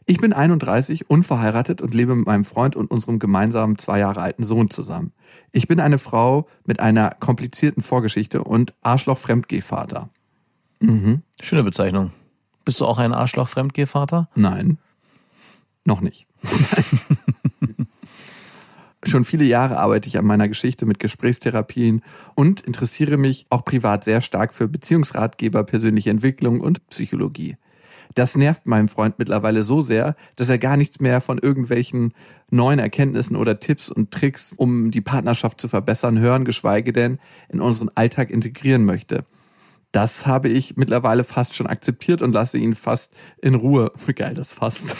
Ich 0.06 0.16
bin 0.16 0.32
31, 0.32 1.10
unverheiratet 1.10 1.82
und 1.82 1.92
lebe 1.92 2.14
mit 2.14 2.24
meinem 2.24 2.46
Freund 2.46 2.74
und 2.74 2.90
unserem 2.90 3.18
gemeinsamen 3.18 3.76
zwei 3.76 3.98
Jahre 3.98 4.22
alten 4.22 4.44
Sohn 4.44 4.70
zusammen. 4.70 5.12
Ich 5.52 5.68
bin 5.68 5.78
eine 5.78 5.98
Frau 5.98 6.48
mit 6.64 6.80
einer 6.80 7.10
komplizierten 7.10 7.82
Vorgeschichte 7.82 8.42
und 8.42 8.72
Arschloch-Fremdgehvater. 8.80 10.08
Mhm. 10.80 11.20
Schöne 11.38 11.64
Bezeichnung. 11.64 12.12
Bist 12.64 12.80
du 12.80 12.86
auch 12.86 12.96
ein 12.96 13.12
Arschloch-Fremdgehvater? 13.12 14.30
Nein, 14.34 14.78
noch 15.84 16.00
nicht. 16.00 16.26
Schon 19.04 19.24
viele 19.24 19.44
Jahre 19.44 19.78
arbeite 19.78 20.08
ich 20.08 20.16
an 20.16 20.24
meiner 20.24 20.46
Geschichte 20.46 20.86
mit 20.86 21.00
Gesprächstherapien 21.00 22.02
und 22.36 22.60
interessiere 22.60 23.16
mich 23.16 23.46
auch 23.50 23.64
privat 23.64 24.04
sehr 24.04 24.20
stark 24.20 24.54
für 24.54 24.68
Beziehungsratgeber, 24.68 25.64
persönliche 25.64 26.10
Entwicklung 26.10 26.60
und 26.60 26.86
Psychologie. 26.88 27.56
Das 28.14 28.36
nervt 28.36 28.66
meinen 28.66 28.88
Freund 28.88 29.18
mittlerweile 29.18 29.64
so 29.64 29.80
sehr, 29.80 30.14
dass 30.36 30.48
er 30.48 30.58
gar 30.58 30.76
nichts 30.76 31.00
mehr 31.00 31.20
von 31.20 31.38
irgendwelchen 31.38 32.12
neuen 32.50 32.78
Erkenntnissen 32.78 33.36
oder 33.36 33.58
Tipps 33.58 33.90
und 33.90 34.10
Tricks, 34.10 34.52
um 34.52 34.90
die 34.90 35.00
Partnerschaft 35.00 35.60
zu 35.60 35.66
verbessern, 35.68 36.18
hören, 36.18 36.44
geschweige 36.44 36.92
denn 36.92 37.18
in 37.48 37.60
unseren 37.60 37.90
Alltag 37.94 38.30
integrieren 38.30 38.84
möchte. 38.84 39.24
Das 39.92 40.26
habe 40.26 40.48
ich 40.48 40.78
mittlerweile 40.78 41.22
fast 41.22 41.54
schon 41.54 41.66
akzeptiert 41.66 42.22
und 42.22 42.32
lasse 42.32 42.56
ihn 42.56 42.74
fast 42.74 43.12
in 43.42 43.54
Ruhe. 43.54 43.92
Geil, 44.16 44.34
das 44.34 44.54
fast. 44.54 44.96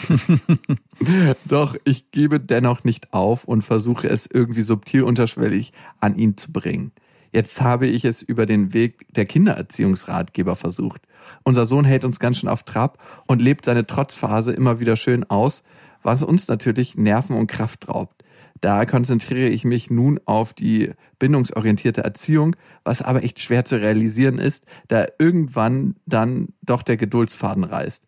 Doch 1.46 1.76
ich 1.85 2.11
gebe 2.11 2.38
dennoch 2.38 2.85
nicht 2.85 3.14
auf 3.14 3.44
und 3.44 3.62
versuche 3.62 4.09
es 4.09 4.26
irgendwie 4.26 4.61
subtil 4.61 5.02
unterschwellig 5.02 5.72
an 6.00 6.16
ihn 6.16 6.37
zu 6.37 6.52
bringen. 6.52 6.92
Jetzt 7.33 7.62
habe 7.62 7.87
ich 7.87 8.05
es 8.05 8.20
über 8.20 8.44
den 8.44 8.74
Weg 8.74 9.07
der 9.14 9.24
Kindererziehungsratgeber 9.24 10.55
versucht. 10.55 11.00
Unser 11.42 11.64
Sohn 11.64 11.87
hält 11.87 12.05
uns 12.05 12.20
ganz 12.20 12.38
schön 12.38 12.50
auf 12.50 12.62
Trab 12.62 12.98
und 13.26 13.40
lebt 13.40 13.64
seine 13.64 13.87
Trotzphase 13.87 14.52
immer 14.52 14.81
wieder 14.81 14.96
schön 14.96 15.24
aus, 15.24 15.62
was 16.02 16.22
uns 16.22 16.48
natürlich 16.48 16.96
Nerven 16.96 17.37
und 17.37 17.46
Kraft 17.46 17.88
raubt. 17.88 18.21
Da 18.62 18.87
konzentriere 18.87 19.48
ich 19.48 19.64
mich 19.64 19.90
nun 19.90 20.20
auf 20.25 20.55
die 20.55 20.92
bindungsorientierte 21.18 22.05
Erziehung, 22.05 22.55
was 22.85 23.03
aber 23.03 23.25
echt 23.25 23.40
schwer 23.40 23.64
zu 23.64 23.81
realisieren 23.81 24.38
ist, 24.38 24.64
da 24.87 25.07
irgendwann 25.18 25.96
dann 26.07 26.51
doch 26.62 26.85
der 26.85 26.96
Geduldsfaden 26.96 27.64
reißt. 27.64 28.05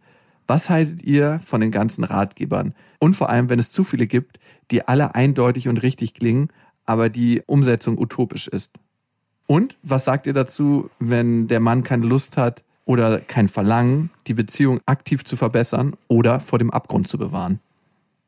Was 0.46 0.70
haltet 0.70 1.02
ihr 1.02 1.40
von 1.44 1.60
den 1.60 1.72
ganzen 1.72 2.04
Ratgebern? 2.04 2.72
Und 3.00 3.14
vor 3.14 3.30
allem, 3.30 3.48
wenn 3.48 3.58
es 3.58 3.72
zu 3.72 3.82
viele 3.82 4.06
gibt, 4.06 4.38
die 4.70 4.86
alle 4.86 5.16
eindeutig 5.16 5.66
und 5.66 5.82
richtig 5.82 6.14
klingen, 6.14 6.50
aber 6.86 7.08
die 7.08 7.42
Umsetzung 7.46 7.98
utopisch 7.98 8.46
ist. 8.46 8.70
Und 9.48 9.76
was 9.82 10.04
sagt 10.04 10.28
ihr 10.28 10.34
dazu, 10.34 10.88
wenn 11.00 11.48
der 11.48 11.60
Mann 11.60 11.82
keine 11.82 12.06
Lust 12.06 12.36
hat 12.36 12.62
oder 12.84 13.18
kein 13.18 13.48
Verlangen, 13.48 14.10
die 14.28 14.34
Beziehung 14.34 14.80
aktiv 14.86 15.24
zu 15.24 15.34
verbessern 15.34 15.94
oder 16.06 16.38
vor 16.38 16.60
dem 16.60 16.70
Abgrund 16.70 17.08
zu 17.08 17.18
bewahren? 17.18 17.58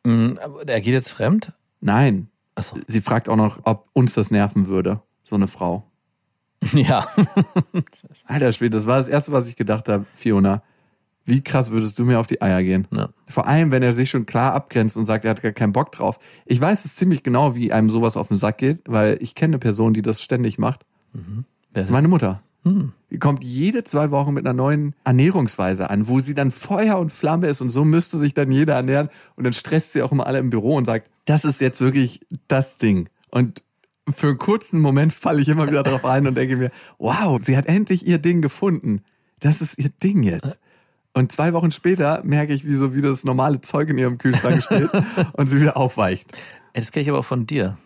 Aber 0.04 0.66
Er 0.66 0.80
geht 0.80 0.92
jetzt 0.92 1.12
fremd? 1.12 1.52
Nein. 1.80 2.28
Achso. 2.54 2.78
Sie 2.86 3.00
fragt 3.00 3.28
auch 3.28 3.36
noch, 3.36 3.60
ob 3.64 3.88
uns 3.92 4.14
das 4.14 4.30
nerven 4.30 4.66
würde, 4.66 5.00
so 5.22 5.36
eine 5.36 5.48
Frau. 5.48 5.84
Ja. 6.72 7.06
Alter 8.24 8.50
Schwede, 8.52 8.76
das 8.76 8.86
war 8.86 8.96
das 8.98 9.08
Erste, 9.08 9.30
was 9.30 9.46
ich 9.46 9.56
gedacht 9.56 9.88
habe, 9.88 10.06
Fiona. 10.14 10.62
Wie 11.24 11.42
krass 11.42 11.70
würdest 11.70 11.98
du 11.98 12.04
mir 12.04 12.18
auf 12.18 12.26
die 12.26 12.40
Eier 12.40 12.62
gehen? 12.62 12.86
ja. 12.92 13.10
Vor 13.28 13.46
allem, 13.46 13.72
wenn 13.72 13.82
er 13.82 13.92
sich 13.92 14.10
schon 14.10 14.26
klar 14.26 14.54
abgrenzt 14.54 14.96
und 14.96 15.04
sagt, 15.04 15.24
er 15.24 15.32
hat 15.32 15.42
gar 15.42 15.52
keinen 15.52 15.72
Bock 15.72 15.92
drauf. 15.92 16.18
Ich 16.44 16.60
weiß 16.60 16.84
es 16.84 16.96
ziemlich 16.96 17.24
genau, 17.24 17.56
wie 17.56 17.72
einem 17.72 17.90
sowas 17.90 18.16
auf 18.16 18.28
den 18.28 18.36
Sack 18.36 18.58
geht, 18.58 18.80
weil 18.86 19.18
ich 19.20 19.34
kenne 19.34 19.54
eine 19.54 19.58
Person, 19.58 19.92
die 19.92 20.02
das 20.02 20.22
ständig 20.22 20.58
macht. 20.58 20.86
Wer 21.12 21.22
Das 21.74 21.84
ist 21.84 21.92
meine 21.92 22.08
Mutter. 22.08 22.42
Hm. 22.62 22.92
Die 23.10 23.18
kommt 23.18 23.44
jede 23.44 23.84
zwei 23.84 24.10
Wochen 24.10 24.34
mit 24.34 24.44
einer 24.44 24.52
neuen 24.52 24.94
Ernährungsweise 25.04 25.90
an, 25.90 26.08
wo 26.08 26.20
sie 26.20 26.34
dann 26.34 26.50
Feuer 26.50 26.98
und 26.98 27.10
Flamme 27.10 27.48
ist 27.48 27.60
und 27.60 27.70
so 27.70 27.84
müsste 27.84 28.18
sich 28.18 28.34
dann 28.34 28.50
jeder 28.50 28.74
ernähren. 28.74 29.08
Und 29.34 29.44
dann 29.44 29.52
stresst 29.52 29.92
sie 29.92 30.02
auch 30.02 30.12
immer 30.12 30.26
alle 30.26 30.38
im 30.38 30.50
Büro 30.50 30.76
und 30.76 30.84
sagt, 30.84 31.10
das 31.26 31.44
ist 31.44 31.60
jetzt 31.60 31.80
wirklich 31.80 32.20
das 32.48 32.78
Ding. 32.78 33.08
Und 33.30 33.62
für 34.08 34.28
einen 34.28 34.38
kurzen 34.38 34.80
Moment 34.80 35.12
falle 35.12 35.42
ich 35.42 35.48
immer 35.48 35.66
wieder 35.66 35.82
drauf 35.82 36.04
ein 36.04 36.26
und 36.26 36.36
denke 36.36 36.56
mir, 36.56 36.70
wow, 36.98 37.40
sie 37.42 37.56
hat 37.56 37.66
endlich 37.66 38.06
ihr 38.06 38.18
Ding 38.18 38.40
gefunden. 38.40 39.02
Das 39.40 39.60
ist 39.60 39.78
ihr 39.78 39.90
Ding 39.90 40.22
jetzt. 40.22 40.58
Und 41.12 41.32
zwei 41.32 41.52
Wochen 41.52 41.70
später 41.70 42.22
merke 42.24 42.52
ich, 42.52 42.66
wie 42.66 42.74
so 42.74 42.94
wieder 42.94 43.08
das 43.08 43.24
normale 43.24 43.60
Zeug 43.60 43.88
in 43.88 43.98
ihrem 43.98 44.18
Kühlschrank 44.18 44.62
steht 44.62 44.90
und 45.32 45.46
sie 45.46 45.60
wieder 45.60 45.76
aufweicht. 45.76 46.30
Das 46.74 46.92
kenne 46.92 47.02
ich 47.02 47.08
aber 47.08 47.20
auch 47.20 47.24
von 47.24 47.46
dir. 47.46 47.78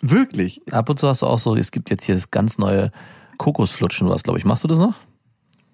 Wirklich. 0.00 0.60
Ab 0.70 0.88
und 0.88 0.98
zu 0.98 1.08
hast 1.08 1.22
du 1.22 1.26
auch 1.26 1.38
so, 1.38 1.56
es 1.56 1.70
gibt 1.70 1.90
jetzt 1.90 2.04
hier 2.04 2.14
das 2.14 2.30
ganz 2.30 2.58
neue 2.58 2.92
Kokosflutschen, 3.38 4.08
was 4.08 4.22
glaube 4.22 4.38
ich. 4.38 4.44
Machst 4.44 4.64
du 4.64 4.68
das 4.68 4.78
noch? 4.78 4.94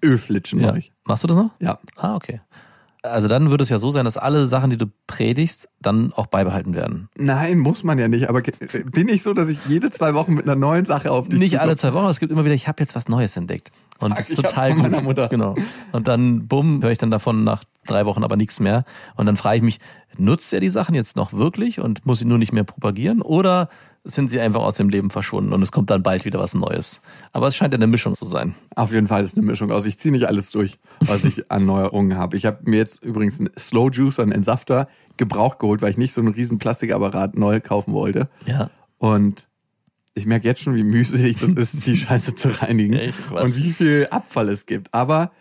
Ölflitschen 0.03 0.61
mache 0.61 0.79
ich. 0.79 0.91
Machst 1.03 1.23
du 1.23 1.27
das 1.27 1.37
noch? 1.37 1.51
Ja. 1.59 1.79
Ah, 1.97 2.15
okay. 2.15 2.41
Also 3.01 3.29
dann 3.29 3.49
würde 3.49 3.63
es 3.63 3.69
ja 3.69 3.77
so 3.77 3.91
sein, 3.91 4.03
dass 4.03 4.17
alle 4.17 4.45
Sachen, 4.47 4.69
die 4.71 4.77
du 4.77 4.85
predigst, 5.07 5.69
dann 5.81 6.11
auch 6.11 6.27
beibehalten 6.27 6.73
werden. 6.75 7.07
Nein, 7.17 7.57
muss 7.57 7.83
man 7.85 7.97
ja 7.97 8.09
nicht. 8.09 8.27
Aber 8.27 8.41
bin 8.41 9.07
ich 9.07 9.23
so, 9.23 9.33
dass 9.33 9.47
ich 9.47 9.57
jede 9.67 9.89
zwei 9.89 10.13
Wochen 10.13 10.33
mit 10.33 10.43
einer 10.45 10.57
neuen 10.57 10.83
Sache 10.83 11.09
auf 11.11 11.29
dich 11.29 11.39
Nicht 11.39 11.51
zukomme? 11.51 11.69
alle 11.69 11.77
zwei 11.77 11.93
Wochen, 11.93 12.07
es 12.07 12.19
gibt 12.19 12.31
immer 12.31 12.43
wieder, 12.43 12.55
ich 12.55 12.67
habe 12.67 12.81
jetzt 12.81 12.95
was 12.95 13.07
Neues 13.07 13.37
entdeckt. 13.37 13.71
Und 13.99 14.09
Fuck, 14.09 14.17
das 14.17 14.29
ist 14.29 14.35
total 14.35 14.73
gut. 14.73 14.81
meiner 14.81 15.01
Mutter. 15.01 15.29
Genau. 15.29 15.55
Und 15.93 16.09
dann, 16.09 16.47
bumm, 16.47 16.81
höre 16.83 16.91
ich 16.91 16.97
dann 16.97 17.11
davon 17.11 17.45
nach 17.45 17.63
drei 17.85 18.05
Wochen 18.05 18.23
aber 18.23 18.35
nichts 18.35 18.59
mehr. 18.59 18.83
Und 19.15 19.25
dann 19.27 19.37
frage 19.37 19.57
ich 19.57 19.63
mich, 19.63 19.79
nutzt 20.17 20.51
er 20.53 20.59
die 20.59 20.69
Sachen 20.69 20.93
jetzt 20.93 21.15
noch 21.15 21.31
wirklich 21.31 21.79
und 21.79 22.05
muss 22.05 22.19
sie 22.19 22.25
nur 22.25 22.37
nicht 22.37 22.51
mehr 22.51 22.65
propagieren? 22.65 23.21
Oder 23.21 23.69
sind 24.09 24.29
sie 24.29 24.39
einfach 24.39 24.61
aus 24.61 24.75
dem 24.75 24.89
Leben 24.89 25.09
verschwunden 25.09 25.53
und 25.53 25.61
es 25.61 25.71
kommt 25.71 25.89
dann 25.89 26.03
bald 26.03 26.25
wieder 26.25 26.39
was 26.39 26.53
Neues? 26.53 27.01
Aber 27.31 27.47
es 27.47 27.55
scheint 27.55 27.73
ja 27.73 27.77
eine 27.77 27.87
Mischung 27.87 28.15
zu 28.15 28.25
sein. 28.25 28.55
Auf 28.75 28.91
jeden 28.91 29.07
Fall 29.07 29.23
ist 29.23 29.37
eine 29.37 29.45
Mischung 29.45 29.71
aus. 29.71 29.85
Ich 29.85 29.97
ziehe 29.97 30.11
nicht 30.11 30.27
alles 30.27 30.51
durch, 30.51 30.79
was 31.01 31.23
ich 31.23 31.51
an 31.51 31.65
Neuerungen 31.65 32.17
habe. 32.17 32.35
Ich 32.37 32.45
habe 32.45 32.59
mir 32.63 32.77
jetzt 32.77 33.03
übrigens 33.05 33.39
einen 33.39 33.49
Slow 33.57 33.89
Juicer, 33.91 34.23
einen 34.23 34.31
Entsafter, 34.31 34.87
gebraucht 35.17 35.59
geholt, 35.59 35.81
weil 35.81 35.91
ich 35.91 35.97
nicht 35.97 36.13
so 36.13 36.21
einen 36.21 36.33
riesen 36.33 36.59
Plastikapparat 36.59 37.37
neu 37.37 37.59
kaufen 37.59 37.93
wollte. 37.93 38.29
Ja. 38.45 38.69
Und 38.97 39.47
Ich 40.15 40.25
merke 40.25 40.47
jetzt 40.47 40.61
schon, 40.61 40.75
wie 40.75 40.83
mühselig 40.83 41.37
das 41.37 41.53
ist, 41.53 41.85
die 41.85 41.95
Scheiße 41.95 42.35
zu 42.35 42.49
reinigen 42.61 42.93
Ja, 42.93 43.41
und 43.41 43.55
wie 43.55 43.71
viel 43.71 44.07
Abfall 44.11 44.49
es 44.49 44.65
gibt. 44.65 44.93
Aber 44.93 45.31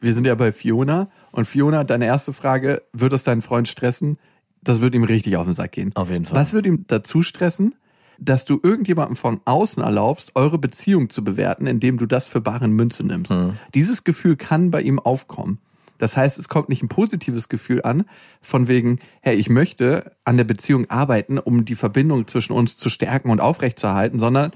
wir 0.00 0.14
sind 0.14 0.26
ja 0.26 0.34
bei 0.34 0.52
Fiona 0.52 1.08
und 1.32 1.46
Fiona, 1.46 1.84
deine 1.84 2.06
erste 2.06 2.32
Frage, 2.32 2.82
wird 2.92 3.12
es 3.12 3.24
deinen 3.24 3.42
Freund 3.42 3.66
stressen? 3.68 4.18
Das 4.62 4.80
wird 4.80 4.94
ihm 4.94 5.04
richtig 5.04 5.36
auf 5.36 5.46
den 5.46 5.54
Sack 5.54 5.72
gehen. 5.72 5.90
Auf 5.94 6.10
jeden 6.10 6.26
Fall. 6.26 6.38
Was 6.38 6.52
wird 6.52 6.66
ihm 6.66 6.84
dazu 6.86 7.22
stressen? 7.22 7.74
Dass 8.22 8.44
du 8.44 8.60
irgendjemandem 8.62 9.16
von 9.16 9.40
außen 9.46 9.82
erlaubst, 9.82 10.32
eure 10.34 10.58
Beziehung 10.58 11.08
zu 11.08 11.24
bewerten, 11.24 11.66
indem 11.66 11.96
du 11.96 12.06
das 12.06 12.26
für 12.26 12.40
bare 12.40 12.68
Münze 12.68 13.02
nimmst. 13.02 13.30
Mhm. 13.30 13.56
Dieses 13.74 14.04
Gefühl 14.04 14.36
kann 14.36 14.70
bei 14.70 14.82
ihm 14.82 14.98
aufkommen. 14.98 15.58
Das 15.96 16.16
heißt, 16.16 16.38
es 16.38 16.48
kommt 16.48 16.70
nicht 16.70 16.82
ein 16.82 16.88
positives 16.88 17.48
Gefühl 17.48 17.82
an, 17.82 18.04
von 18.40 18.68
wegen, 18.68 18.98
hey, 19.20 19.36
ich 19.36 19.50
möchte 19.50 20.12
an 20.24 20.38
der 20.38 20.44
Beziehung 20.44 20.88
arbeiten, 20.88 21.38
um 21.38 21.64
die 21.64 21.74
Verbindung 21.74 22.26
zwischen 22.26 22.54
uns 22.54 22.76
zu 22.76 22.88
stärken 22.88 23.30
und 23.30 23.40
aufrechtzuerhalten, 23.40 24.18
sondern 24.18 24.52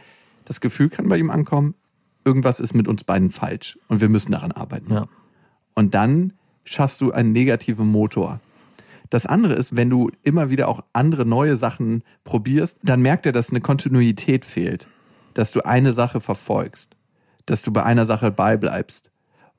das 0.46 0.60
Gefühl 0.60 0.88
kann 0.88 1.08
bei 1.08 1.18
ihm 1.18 1.30
ankommen, 1.30 1.74
irgendwas 2.24 2.60
ist 2.60 2.74
mit 2.74 2.88
uns 2.88 3.04
beiden 3.04 3.30
falsch 3.30 3.78
und 3.88 4.00
wir 4.00 4.08
müssen 4.08 4.32
daran 4.32 4.52
arbeiten. 4.52 4.92
Ja. 4.92 5.06
Und 5.74 5.94
dann 5.94 6.32
schaffst 6.64 7.00
du 7.00 7.12
einen 7.12 7.32
negativen 7.32 7.86
Motor. 7.86 8.40
Das 9.10 9.26
andere 9.26 9.54
ist, 9.54 9.76
wenn 9.76 9.90
du 9.90 10.10
immer 10.22 10.50
wieder 10.50 10.68
auch 10.68 10.82
andere 10.92 11.24
neue 11.24 11.56
Sachen 11.56 12.02
probierst, 12.24 12.78
dann 12.82 13.02
merkt 13.02 13.26
er, 13.26 13.32
dass 13.32 13.50
eine 13.50 13.60
Kontinuität 13.60 14.44
fehlt, 14.44 14.86
dass 15.34 15.52
du 15.52 15.64
eine 15.64 15.92
Sache 15.92 16.20
verfolgst, 16.20 16.96
dass 17.46 17.62
du 17.62 17.72
bei 17.72 17.82
einer 17.82 18.06
Sache 18.06 18.30
beibleibst. 18.30 19.10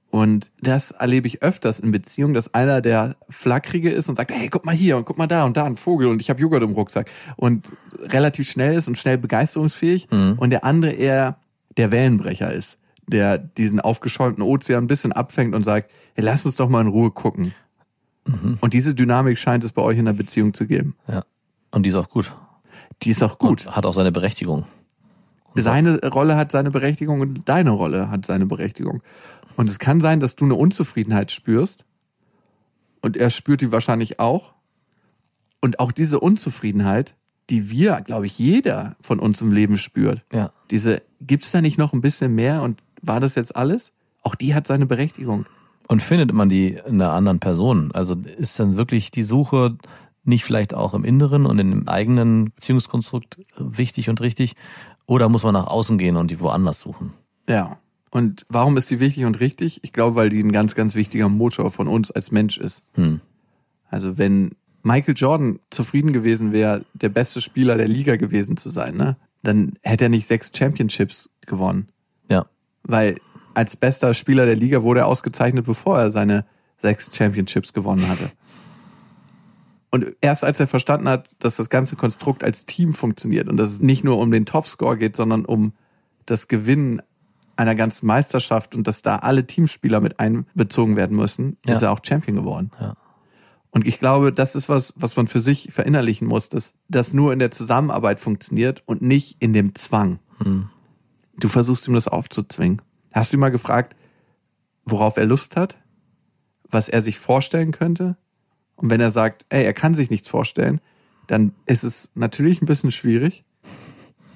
Und 0.10 0.50
das 0.62 0.92
erlebe 0.92 1.28
ich 1.28 1.42
öfters 1.42 1.80
in 1.80 1.92
Beziehungen, 1.92 2.34
dass 2.34 2.54
einer 2.54 2.80
der 2.80 3.16
Flackrige 3.30 3.92
ist 3.92 4.08
und 4.08 4.16
sagt, 4.16 4.32
hey, 4.32 4.48
guck 4.50 4.66
mal 4.66 4.76
hier 4.76 4.96
und 4.98 5.06
guck 5.06 5.18
mal 5.18 5.28
da 5.28 5.44
und 5.44 5.58
da 5.58 5.66
ein 5.66 5.76
Vogel 5.76 6.08
und 6.08 6.22
ich 6.22 6.30
habe 6.30 6.40
Joghurt 6.40 6.64
im 6.64 6.72
Rucksack. 6.72 7.10
Und 7.36 7.68
relativ 8.00 8.50
schnell 8.50 8.78
ist 8.78 8.88
und 8.88 8.98
schnell 8.98 9.18
begeisterungsfähig. 9.18 10.08
Und 10.38 10.52
der 10.52 10.64
andere 10.64 10.92
eher 10.92 11.38
der 11.76 11.92
Wellenbrecher 11.92 12.54
ist, 12.54 12.78
der 13.08 13.38
diesen 13.38 13.82
aufgeschäumten 13.82 14.42
Ozean 14.42 14.86
ein 14.86 14.88
bisschen 14.88 15.12
abfängt 15.12 15.54
und 15.54 15.64
sagt, 15.64 15.92
hey, 16.14 16.24
lass 16.24 16.46
uns 16.46 16.56
doch 16.56 16.70
mal 16.70 16.82
in 16.82 16.88
Ruhe 16.88 17.12
gucken. 17.12 17.54
Und 18.60 18.74
diese 18.74 18.96
Dynamik 18.96 19.38
scheint 19.38 19.64
es 19.64 19.72
bei 19.72 19.82
euch 19.82 20.00
in 20.00 20.06
der 20.06 20.14
Beziehung 20.14 20.54
zu 20.54 20.66
geben. 20.66 20.96
ja. 21.08 21.24
Und 21.72 21.84
die 21.84 21.90
ist 21.90 21.96
auch 21.96 22.10
gut. 22.10 22.34
Die 23.04 23.10
ist 23.10 23.22
auch 23.22 23.38
gut. 23.38 23.66
Und 23.66 23.76
hat 23.76 23.86
auch 23.86 23.94
seine 23.94 24.12
Berechtigung. 24.12 24.66
Seine 25.56 26.00
Rolle 26.10 26.36
hat 26.36 26.52
seine 26.52 26.72
Berechtigung 26.72 27.22
und 27.22 27.48
deine 27.48 27.72
Rolle 27.72 28.10
hat 28.10 28.26
seine 28.26 28.46
Berechtigung. 28.46 29.02
Und 29.56 29.70
es 29.70 29.80
kann 29.80 30.02
sein, 30.02 30.20
dass 30.20 30.36
du 30.36 30.46
eine 30.46 30.56
Unzufriedenheit 30.56 31.32
spürst 31.32 31.86
und 33.02 33.16
er 33.16 33.30
spürt 33.30 33.62
die 33.62 33.72
wahrscheinlich 33.72 34.20
auch. 34.20 34.54
Und 35.62 35.80
auch 35.80 35.92
diese 35.92 36.20
Unzufriedenheit, 36.20 37.14
die 37.50 37.70
wir, 37.70 38.02
glaube 38.02 38.26
ich, 38.26 38.38
jeder 38.38 38.96
von 39.02 39.20
uns 39.20 39.42
im 39.42 39.52
Leben 39.52 39.78
spürt. 39.78 40.22
Ja. 40.34 40.52
Diese, 40.72 41.02
gibt's 41.22 41.52
da 41.52 41.62
nicht 41.62 41.78
noch 41.78 41.94
ein 41.94 42.02
bisschen 42.02 42.36
mehr 42.36 42.62
und 42.62 42.82
war 43.02 43.20
das 43.20 43.36
jetzt 43.36 43.56
alles? 43.56 43.92
Auch 44.24 44.36
die 44.36 44.56
hat 44.56 44.68
seine 44.68 44.86
Berechtigung. 44.86 45.46
Und 45.88 46.02
findet 46.02 46.34
man 46.34 46.50
die 46.50 46.78
in 46.86 47.02
einer 47.02 47.12
anderen 47.12 47.40
Person? 47.40 47.92
Also 47.94 48.16
ist 48.16 48.60
dann 48.60 48.78
wirklich 48.78 49.12
die 49.12 49.24
Suche 49.24 49.78
nicht 50.24 50.44
vielleicht 50.44 50.74
auch 50.74 50.94
im 50.94 51.04
Inneren 51.04 51.46
und 51.46 51.60
im 51.60 51.88
eigenen 51.88 52.52
Beziehungskonstrukt 52.52 53.40
wichtig 53.58 54.10
und 54.10 54.22
richtig? 54.22 54.56
Oder 55.06 55.30
muss 55.30 55.44
man 55.44 55.54
nach 55.54 55.68
außen 55.68 55.98
gehen 55.98 56.18
und 56.18 56.32
die 56.32 56.40
woanders 56.40 56.80
suchen? 56.80 57.14
Ja. 57.48 57.78
Und 58.10 58.46
warum 58.50 58.78
ist 58.78 58.90
die 58.90 59.00
wichtig 59.00 59.26
und 59.26 59.40
richtig? 59.40 59.80
Ich 59.84 59.94
glaube, 59.94 60.16
weil 60.16 60.30
die 60.30 60.42
ein 60.42 60.52
ganz, 60.52 60.74
ganz 60.74 60.96
wichtiger 60.96 61.30
Motor 61.30 61.70
von 61.70 61.88
uns 61.88 62.12
als 62.12 62.32
Mensch 62.32 62.58
ist. 62.58 62.82
Hm. 62.94 63.20
Also 63.90 64.18
wenn 64.18 64.52
Michael 64.84 65.16
Jordan 65.16 65.60
zufrieden 65.70 66.14
gewesen 66.14 66.52
wäre, 66.52 66.86
der 66.94 67.10
beste 67.10 67.42
Spieler 67.42 67.78
der 67.78 67.88
Liga 67.88 68.16
gewesen 68.16 68.58
zu 68.58 68.70
sein, 68.70 68.96
ne, 68.96 69.18
dann 69.44 69.74
hätte 69.82 70.06
er 70.06 70.10
nicht 70.10 70.28
sechs 70.28 70.52
Championships 70.56 71.30
gewonnen. 71.46 71.90
Ja. 72.30 72.46
Weil 72.84 73.18
als 73.56 73.76
bester 73.76 74.14
Spieler 74.14 74.46
der 74.46 74.56
Liga 74.56 74.84
wurde 74.84 75.02
er 75.02 75.08
ausgezeichnet, 75.08 75.66
bevor 75.66 75.98
er 76.00 76.12
seine 76.12 76.46
sechs 76.82 77.10
Championships 77.16 77.74
gewonnen 77.74 78.08
hatte. 78.08 78.32
Und 79.92 80.08
erst 80.22 80.44
als 80.44 80.60
er 80.60 80.68
verstanden 80.68 81.08
hat, 81.08 81.30
dass 81.40 81.56
das 81.56 81.70
ganze 81.70 81.96
Konstrukt 81.96 82.44
als 82.44 82.66
Team 82.66 82.94
funktioniert 82.94 83.48
und 83.48 83.58
dass 83.58 83.72
es 83.72 83.80
nicht 83.80 84.04
nur 84.04 84.18
um 84.20 84.30
den 84.30 84.46
Topscore 84.46 84.98
geht, 84.98 85.16
sondern 85.16 85.46
um 85.46 85.74
das 86.26 86.48
Gewinnen 86.48 87.02
einer 87.56 87.76
ganzen 87.76 88.06
Meisterschaft 88.08 88.76
und 88.76 88.86
dass 88.88 89.02
da 89.02 89.18
alle 89.18 89.48
Teamspieler 89.48 90.02
mit 90.02 90.20
einbezogen 90.20 90.98
werden 90.98 91.16
müssen, 91.16 91.58
ist 91.66 91.82
Ja. 91.82 91.88
er 91.88 91.94
auch 91.94 92.02
Champion 92.04 92.36
geworden. 92.36 92.72
Ja. 92.80 92.96
Und 93.72 93.88
ich 93.88 94.00
glaube, 94.00 94.34
das 94.34 94.56
ist 94.56 94.68
was, 94.68 94.94
was 94.98 95.16
man 95.16 95.28
für 95.28 95.40
sich 95.40 95.70
verinnerlichen 95.72 96.28
muss, 96.28 96.50
dass 96.50 96.74
das 96.90 97.14
nur 97.14 97.32
in 97.32 97.40
der 97.40 97.52
Zusammenarbeit 97.52 98.20
funktioniert 98.20 98.84
und 98.86 99.02
nicht 99.02 99.38
in 99.40 99.54
dem 99.54 99.76
Zwang. 99.76 100.20
Du 101.38 101.48
versuchst 101.48 101.88
ihm 101.88 101.94
das 101.94 102.08
aufzuzwingen. 102.10 102.82
Hast 103.16 103.32
du 103.32 103.38
ihn 103.38 103.40
mal 103.40 103.50
gefragt, 103.50 103.96
worauf 104.84 105.16
er 105.16 105.26
Lust 105.26 105.56
hat? 105.56 105.78
Was 106.70 106.90
er 106.90 107.02
sich 107.02 107.18
vorstellen 107.18 107.72
könnte? 107.72 108.18
Und 108.76 108.90
wenn 108.90 109.00
er 109.00 109.10
sagt, 109.10 109.46
ey, 109.48 109.64
er 109.64 109.74
kann 109.74 109.94
sich 109.94 110.10
nichts 110.10 110.28
vorstellen, 110.28 110.82
dann 111.28 111.54
ist 111.66 111.86
es 111.86 112.10
natürlich 112.14 112.62
ein 112.62 112.66
bisschen 112.66 112.92
schwierig, 112.92 113.46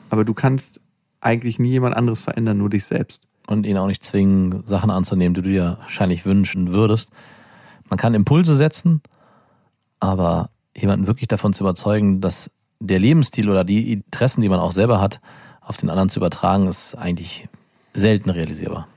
aber 0.10 0.24
du 0.24 0.34
kannst 0.34 0.80
eigentlich 1.20 1.60
nie 1.60 1.72
jemand 1.72 1.94
anderes 1.94 2.22
verändern, 2.22 2.58
nur 2.58 2.70
dich 2.70 2.86
selbst. 2.86 3.24
Und 3.48 3.65
ihn 3.65 3.78
auch 3.78 3.88
nicht 3.88 4.06
zwingen, 4.06 4.63
Sachen 4.65 4.92
anzunehmen, 4.92 5.34
die 5.34 5.42
du 5.42 5.50
dir 5.50 5.78
wahrscheinlich 5.82 6.26
wünschen 6.26 6.72
würdest. 6.72 7.12
Man 7.89 8.00
kann 8.00 8.13
Impulse 8.13 8.56
setzen, 8.56 9.02
aber 10.00 10.52
jemanden 10.74 11.06
wirklich 11.06 11.28
davon 11.28 11.52
zu 11.52 11.63
überzeugen, 11.63 12.22
dass 12.22 12.50
der 12.80 13.00
Lebensstil 13.00 13.50
oder 13.50 13.65
die 13.65 13.92
Interessen, 13.92 14.39
die 14.39 14.50
man 14.50 14.60
auch 14.60 14.72
selber 14.72 15.02
hat, 15.02 15.20
auf 15.60 15.76
den 15.76 15.89
anderen 15.89 16.10
zu 16.10 16.20
übertragen, 16.20 16.68
ist 16.68 16.96
eigentlich 16.96 17.50
selten 18.00 18.30
realisierbar. 18.30 18.88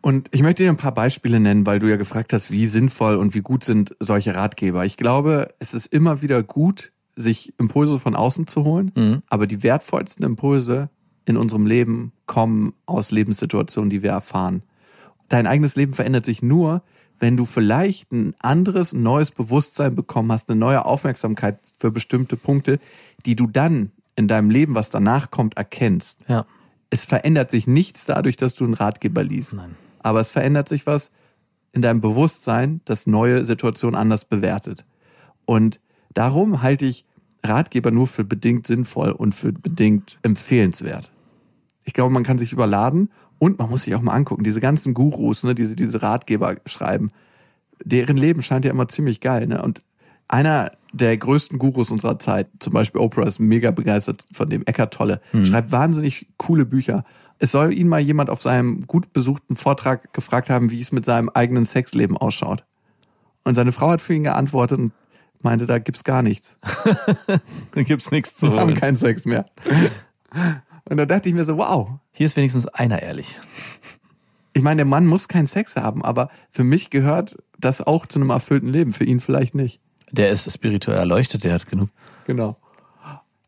Und 0.00 0.28
ich 0.32 0.42
möchte 0.42 0.64
dir 0.64 0.70
ein 0.70 0.76
paar 0.76 0.94
Beispiele 0.94 1.38
nennen, 1.38 1.64
weil 1.64 1.78
du 1.78 1.88
ja 1.88 1.96
gefragt 1.96 2.32
hast, 2.32 2.50
wie 2.50 2.66
sinnvoll 2.66 3.16
und 3.16 3.34
wie 3.34 3.40
gut 3.40 3.62
sind 3.62 3.94
solche 4.00 4.34
Ratgeber. 4.34 4.84
Ich 4.84 4.96
glaube, 4.96 5.48
es 5.60 5.74
ist 5.74 5.86
immer 5.86 6.22
wieder 6.22 6.42
gut, 6.42 6.90
sich 7.14 7.52
Impulse 7.58 7.98
von 8.00 8.16
außen 8.16 8.46
zu 8.46 8.64
holen, 8.64 8.90
Mhm. 8.96 9.22
aber 9.28 9.46
die 9.46 9.62
wertvollsten 9.62 10.24
Impulse 10.24 10.88
in 11.24 11.36
unserem 11.36 11.66
Leben 11.66 12.12
kommen 12.26 12.72
aus 12.86 13.12
Lebenssituationen, 13.12 13.90
die 13.90 14.02
wir 14.02 14.10
erfahren. 14.10 14.62
Dein 15.28 15.46
eigenes 15.46 15.76
Leben 15.76 15.92
verändert 15.94 16.24
sich 16.24 16.42
nur, 16.42 16.82
wenn 17.20 17.36
du 17.36 17.44
vielleicht 17.44 18.10
ein 18.10 18.34
anderes, 18.40 18.92
neues 18.92 19.30
Bewusstsein 19.30 19.94
bekommen 19.94 20.32
hast, 20.32 20.50
eine 20.50 20.58
neue 20.58 20.84
Aufmerksamkeit 20.84 21.60
für 21.78 21.92
bestimmte 21.92 22.36
Punkte, 22.36 22.80
die 23.24 23.36
du 23.36 23.46
dann 23.46 23.92
in 24.16 24.26
deinem 24.26 24.50
Leben, 24.50 24.74
was 24.74 24.90
danach 24.90 25.30
kommt, 25.30 25.56
erkennst 25.56 26.18
Ja. 26.26 26.44
Es 26.92 27.06
verändert 27.06 27.50
sich 27.50 27.66
nichts 27.66 28.04
dadurch, 28.04 28.36
dass 28.36 28.54
du 28.54 28.64
einen 28.64 28.74
Ratgeber 28.74 29.24
liest. 29.24 29.54
Nein. 29.54 29.76
Aber 30.00 30.20
es 30.20 30.28
verändert 30.28 30.68
sich 30.68 30.86
was 30.86 31.10
in 31.72 31.80
deinem 31.80 32.02
Bewusstsein, 32.02 32.82
das 32.84 33.06
neue 33.06 33.46
Situationen 33.46 33.98
anders 33.98 34.26
bewertet. 34.26 34.84
Und 35.46 35.80
darum 36.12 36.60
halte 36.60 36.84
ich 36.84 37.06
Ratgeber 37.42 37.90
nur 37.90 38.06
für 38.06 38.24
bedingt 38.24 38.66
sinnvoll 38.66 39.10
und 39.10 39.34
für 39.34 39.52
bedingt 39.52 40.18
empfehlenswert. 40.22 41.10
Ich 41.84 41.94
glaube, 41.94 42.12
man 42.12 42.24
kann 42.24 42.36
sich 42.36 42.52
überladen 42.52 43.10
und 43.38 43.58
man 43.58 43.70
muss 43.70 43.84
sich 43.84 43.94
auch 43.94 44.02
mal 44.02 44.12
angucken, 44.12 44.44
diese 44.44 44.60
ganzen 44.60 44.92
Gurus, 44.92 45.44
ne, 45.44 45.54
diese, 45.54 45.74
diese 45.74 46.02
Ratgeber 46.02 46.56
schreiben, 46.66 47.10
deren 47.82 48.18
Leben 48.18 48.42
scheint 48.42 48.66
ja 48.66 48.70
immer 48.70 48.88
ziemlich 48.88 49.20
geil. 49.20 49.46
Ne? 49.46 49.62
Und 49.62 49.82
einer 50.32 50.72
der 50.92 51.16
größten 51.16 51.58
Gurus 51.58 51.90
unserer 51.90 52.18
Zeit, 52.18 52.48
zum 52.58 52.72
Beispiel 52.72 53.00
Oprah, 53.00 53.26
ist 53.26 53.38
mega 53.38 53.70
begeistert 53.70 54.26
von 54.32 54.48
dem 54.48 54.62
Eckart 54.64 54.94
Tolle, 54.94 55.20
schreibt 55.44 55.72
wahnsinnig 55.72 56.26
coole 56.38 56.64
Bücher. 56.64 57.04
Es 57.38 57.52
soll 57.52 57.72
ihn 57.72 57.88
mal 57.88 58.00
jemand 58.00 58.30
auf 58.30 58.40
seinem 58.40 58.80
gut 58.82 59.12
besuchten 59.12 59.56
Vortrag 59.56 60.12
gefragt 60.14 60.48
haben, 60.48 60.70
wie 60.70 60.80
es 60.80 60.92
mit 60.92 61.04
seinem 61.04 61.28
eigenen 61.28 61.64
Sexleben 61.64 62.16
ausschaut. 62.16 62.64
Und 63.44 63.56
seine 63.56 63.72
Frau 63.72 63.90
hat 63.90 64.00
für 64.00 64.14
ihn 64.14 64.24
geantwortet 64.24 64.78
und 64.78 64.92
meinte, 65.40 65.66
da 65.66 65.78
gibt's 65.78 66.04
gar 66.04 66.22
nichts. 66.22 66.56
Da 67.74 67.82
gibt's 67.82 68.10
nichts 68.10 68.36
zu 68.36 68.52
Wir 68.52 68.60
haben 68.60 68.74
keinen 68.74 68.96
Sex 68.96 69.24
mehr. 69.24 69.46
Und 70.84 70.96
da 70.96 71.06
dachte 71.06 71.28
ich 71.28 71.34
mir 71.34 71.44
so, 71.44 71.58
wow. 71.58 71.90
Hier 72.12 72.26
ist 72.26 72.36
wenigstens 72.36 72.66
einer 72.66 73.02
ehrlich. 73.02 73.38
Ich 74.52 74.62
meine, 74.62 74.76
der 74.76 74.86
Mann 74.86 75.06
muss 75.06 75.28
keinen 75.28 75.46
Sex 75.46 75.76
haben, 75.76 76.04
aber 76.04 76.28
für 76.50 76.64
mich 76.64 76.90
gehört 76.90 77.36
das 77.58 77.80
auch 77.80 78.06
zu 78.06 78.18
einem 78.18 78.30
erfüllten 78.30 78.68
Leben, 78.68 78.92
für 78.92 79.04
ihn 79.04 79.20
vielleicht 79.20 79.54
nicht. 79.54 79.80
Der 80.12 80.30
ist 80.30 80.50
spirituell 80.52 80.98
erleuchtet, 80.98 81.44
der 81.44 81.54
hat 81.54 81.68
genug. 81.68 81.88
Genau. 82.26 82.56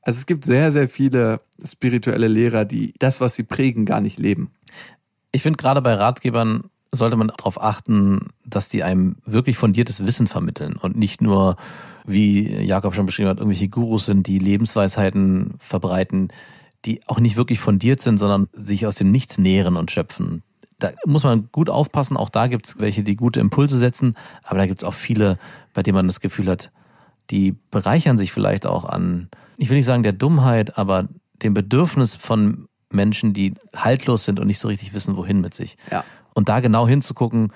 Also 0.02 0.18
es 0.18 0.26
gibt 0.26 0.44
sehr, 0.44 0.72
sehr 0.72 0.88
viele 0.88 1.40
spirituelle 1.64 2.28
Lehrer, 2.28 2.64
die 2.64 2.94
das, 2.98 3.20
was 3.20 3.34
sie 3.34 3.42
prägen, 3.42 3.86
gar 3.86 4.00
nicht 4.00 4.18
leben. 4.18 4.50
Ich 5.32 5.42
finde, 5.42 5.56
gerade 5.56 5.80
bei 5.80 5.94
Ratgebern 5.94 6.64
sollte 6.90 7.16
man 7.16 7.28
darauf 7.28 7.60
achten, 7.60 8.28
dass 8.44 8.68
die 8.68 8.82
einem 8.82 9.16
wirklich 9.24 9.56
fundiertes 9.56 10.06
Wissen 10.06 10.26
vermitteln 10.26 10.76
und 10.76 10.96
nicht 10.96 11.20
nur, 11.20 11.56
wie 12.06 12.54
Jakob 12.62 12.94
schon 12.94 13.06
beschrieben 13.06 13.28
hat, 13.28 13.38
irgendwelche 13.38 13.68
Gurus 13.68 14.06
sind, 14.06 14.26
die 14.26 14.38
Lebensweisheiten 14.38 15.54
verbreiten, 15.58 16.28
die 16.84 17.00
auch 17.06 17.18
nicht 17.18 17.36
wirklich 17.36 17.60
fundiert 17.60 18.02
sind, 18.02 18.18
sondern 18.18 18.48
sich 18.52 18.86
aus 18.86 18.96
dem 18.96 19.10
Nichts 19.10 19.38
nähren 19.38 19.76
und 19.76 19.90
schöpfen. 19.90 20.42
Da 20.84 20.92
muss 21.06 21.24
man 21.24 21.48
gut 21.50 21.70
aufpassen. 21.70 22.16
Auch 22.16 22.28
da 22.28 22.46
gibt 22.46 22.66
es 22.66 22.78
welche, 22.78 23.02
die 23.02 23.16
gute 23.16 23.40
Impulse 23.40 23.78
setzen, 23.78 24.16
aber 24.42 24.58
da 24.58 24.66
gibt 24.66 24.82
es 24.82 24.84
auch 24.84 24.92
viele, 24.92 25.38
bei 25.72 25.82
denen 25.82 25.96
man 25.96 26.06
das 26.06 26.20
Gefühl 26.20 26.48
hat, 26.48 26.70
die 27.30 27.56
bereichern 27.70 28.18
sich 28.18 28.32
vielleicht 28.32 28.66
auch 28.66 28.84
an, 28.84 29.28
ich 29.56 29.70
will 29.70 29.76
nicht 29.76 29.86
sagen 29.86 30.02
der 30.02 30.12
Dummheit, 30.12 30.76
aber 30.76 31.08
dem 31.42 31.54
Bedürfnis 31.54 32.14
von 32.14 32.68
Menschen, 32.90 33.32
die 33.32 33.54
haltlos 33.74 34.26
sind 34.26 34.40
und 34.40 34.46
nicht 34.46 34.58
so 34.58 34.68
richtig 34.68 34.92
wissen, 34.92 35.16
wohin 35.16 35.40
mit 35.40 35.54
sich. 35.54 35.78
Ja. 35.90 36.04
Und 36.34 36.50
da 36.50 36.60
genau 36.60 36.86
hinzugucken, 36.86 37.50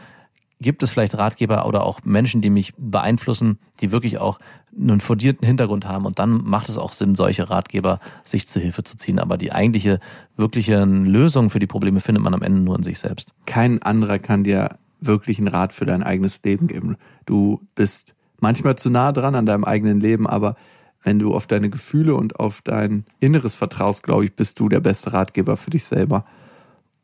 gibt 0.60 0.82
es 0.82 0.90
vielleicht 0.90 1.16
Ratgeber 1.16 1.66
oder 1.66 1.84
auch 1.84 2.00
Menschen, 2.04 2.40
die 2.40 2.50
mich 2.50 2.72
beeinflussen, 2.76 3.58
die 3.80 3.92
wirklich 3.92 4.18
auch 4.18 4.38
einen 4.80 5.00
fundierten 5.00 5.46
Hintergrund 5.46 5.86
haben. 5.86 6.06
Und 6.06 6.18
dann 6.18 6.44
macht 6.44 6.68
es 6.68 6.78
auch 6.78 6.92
Sinn, 6.92 7.14
solche 7.14 7.50
Ratgeber 7.50 8.00
sich 8.24 8.48
zu 8.48 8.60
Hilfe 8.60 8.84
zu 8.84 8.96
ziehen. 8.96 9.18
Aber 9.18 9.36
die 9.36 9.52
eigentliche, 9.52 10.00
wirkliche 10.36 10.84
Lösung 10.84 11.50
für 11.50 11.58
die 11.58 11.66
Probleme 11.66 12.00
findet 12.00 12.22
man 12.22 12.34
am 12.34 12.42
Ende 12.42 12.60
nur 12.60 12.76
in 12.76 12.82
sich 12.82 12.98
selbst. 12.98 13.32
Kein 13.46 13.82
anderer 13.82 14.18
kann 14.18 14.44
dir 14.44 14.78
wirklich 15.00 15.38
einen 15.38 15.48
Rat 15.48 15.72
für 15.72 15.86
dein 15.86 16.02
eigenes 16.02 16.42
Leben 16.42 16.66
geben. 16.66 16.96
Du 17.26 17.60
bist 17.74 18.14
manchmal 18.40 18.76
zu 18.76 18.90
nah 18.90 19.12
dran 19.12 19.34
an 19.34 19.46
deinem 19.46 19.64
eigenen 19.64 20.00
Leben, 20.00 20.26
aber 20.26 20.56
wenn 21.02 21.18
du 21.18 21.34
auf 21.34 21.46
deine 21.46 21.70
Gefühle 21.70 22.14
und 22.14 22.40
auf 22.40 22.60
dein 22.62 23.04
Inneres 23.20 23.54
vertraust, 23.54 24.02
glaube 24.02 24.24
ich, 24.24 24.34
bist 24.34 24.58
du 24.58 24.68
der 24.68 24.80
beste 24.80 25.12
Ratgeber 25.12 25.56
für 25.56 25.70
dich 25.70 25.84
selber. 25.84 26.24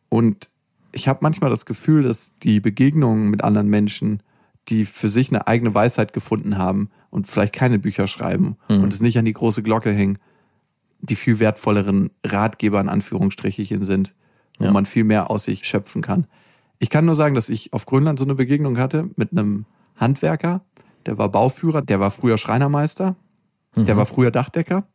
Und 0.09 0.49
ich 0.93 1.09
habe 1.09 1.21
manchmal 1.23 1.51
das 1.51 1.67
Gefühl, 1.67 2.03
dass 2.03 2.33
die 2.43 2.61
Begegnungen 2.61 3.31
mit 3.31 3.43
anderen 3.43 3.69
Menschen, 3.69 4.23
die 4.69 4.85
für 4.85 5.09
sich 5.09 5.31
eine 5.31 5.47
eigene 5.47 5.75
Weisheit 5.75 6.13
gefunden 6.13 6.59
haben 6.59 6.91
und 7.14 7.29
vielleicht 7.29 7.53
keine 7.55 7.79
Bücher 7.79 8.07
schreiben 8.07 8.57
Mhm. 8.68 8.83
und 8.83 8.92
es 8.92 9.00
nicht 9.00 9.16
an 9.18 9.24
die 9.24 9.33
große 9.33 9.62
Glocke 9.62 9.92
hängen, 9.92 10.18
die 11.00 11.14
viel 11.16 11.38
wertvolleren 11.38 12.11
Ratgeber 12.24 12.81
in 12.81 12.88
Anführungsstrichen 12.88 13.85
sind, 13.85 14.12
wo 14.59 14.64
Ja. 14.66 14.72
man 14.72 14.85
viel 14.85 15.05
mehr 15.05 15.31
aus 15.31 15.44
sich 15.44 15.64
schöpfen 15.64 16.03
kann. 16.03 16.27
Ich 16.81 16.90
kann 16.90 17.05
nur 17.05 17.14
sagen, 17.14 17.35
dass 17.35 17.48
ich 17.48 17.72
auf 17.72 17.87
Grönland 17.87 18.18
so 18.18 18.24
eine 18.24 18.35
Begegnung 18.35 18.79
hatte 18.79 19.09
mit 19.16 19.31
einem 19.33 19.64
Handwerker, 19.96 20.62
der 21.07 21.16
war 21.18 21.29
Bauführer, 21.31 21.83
der 21.83 22.00
war 22.00 22.11
früher 22.11 22.37
Schreinermeister, 22.37 23.14
der 23.77 23.96
war 23.96 24.07
früher 24.07 24.31
Dachdecker 24.31 24.87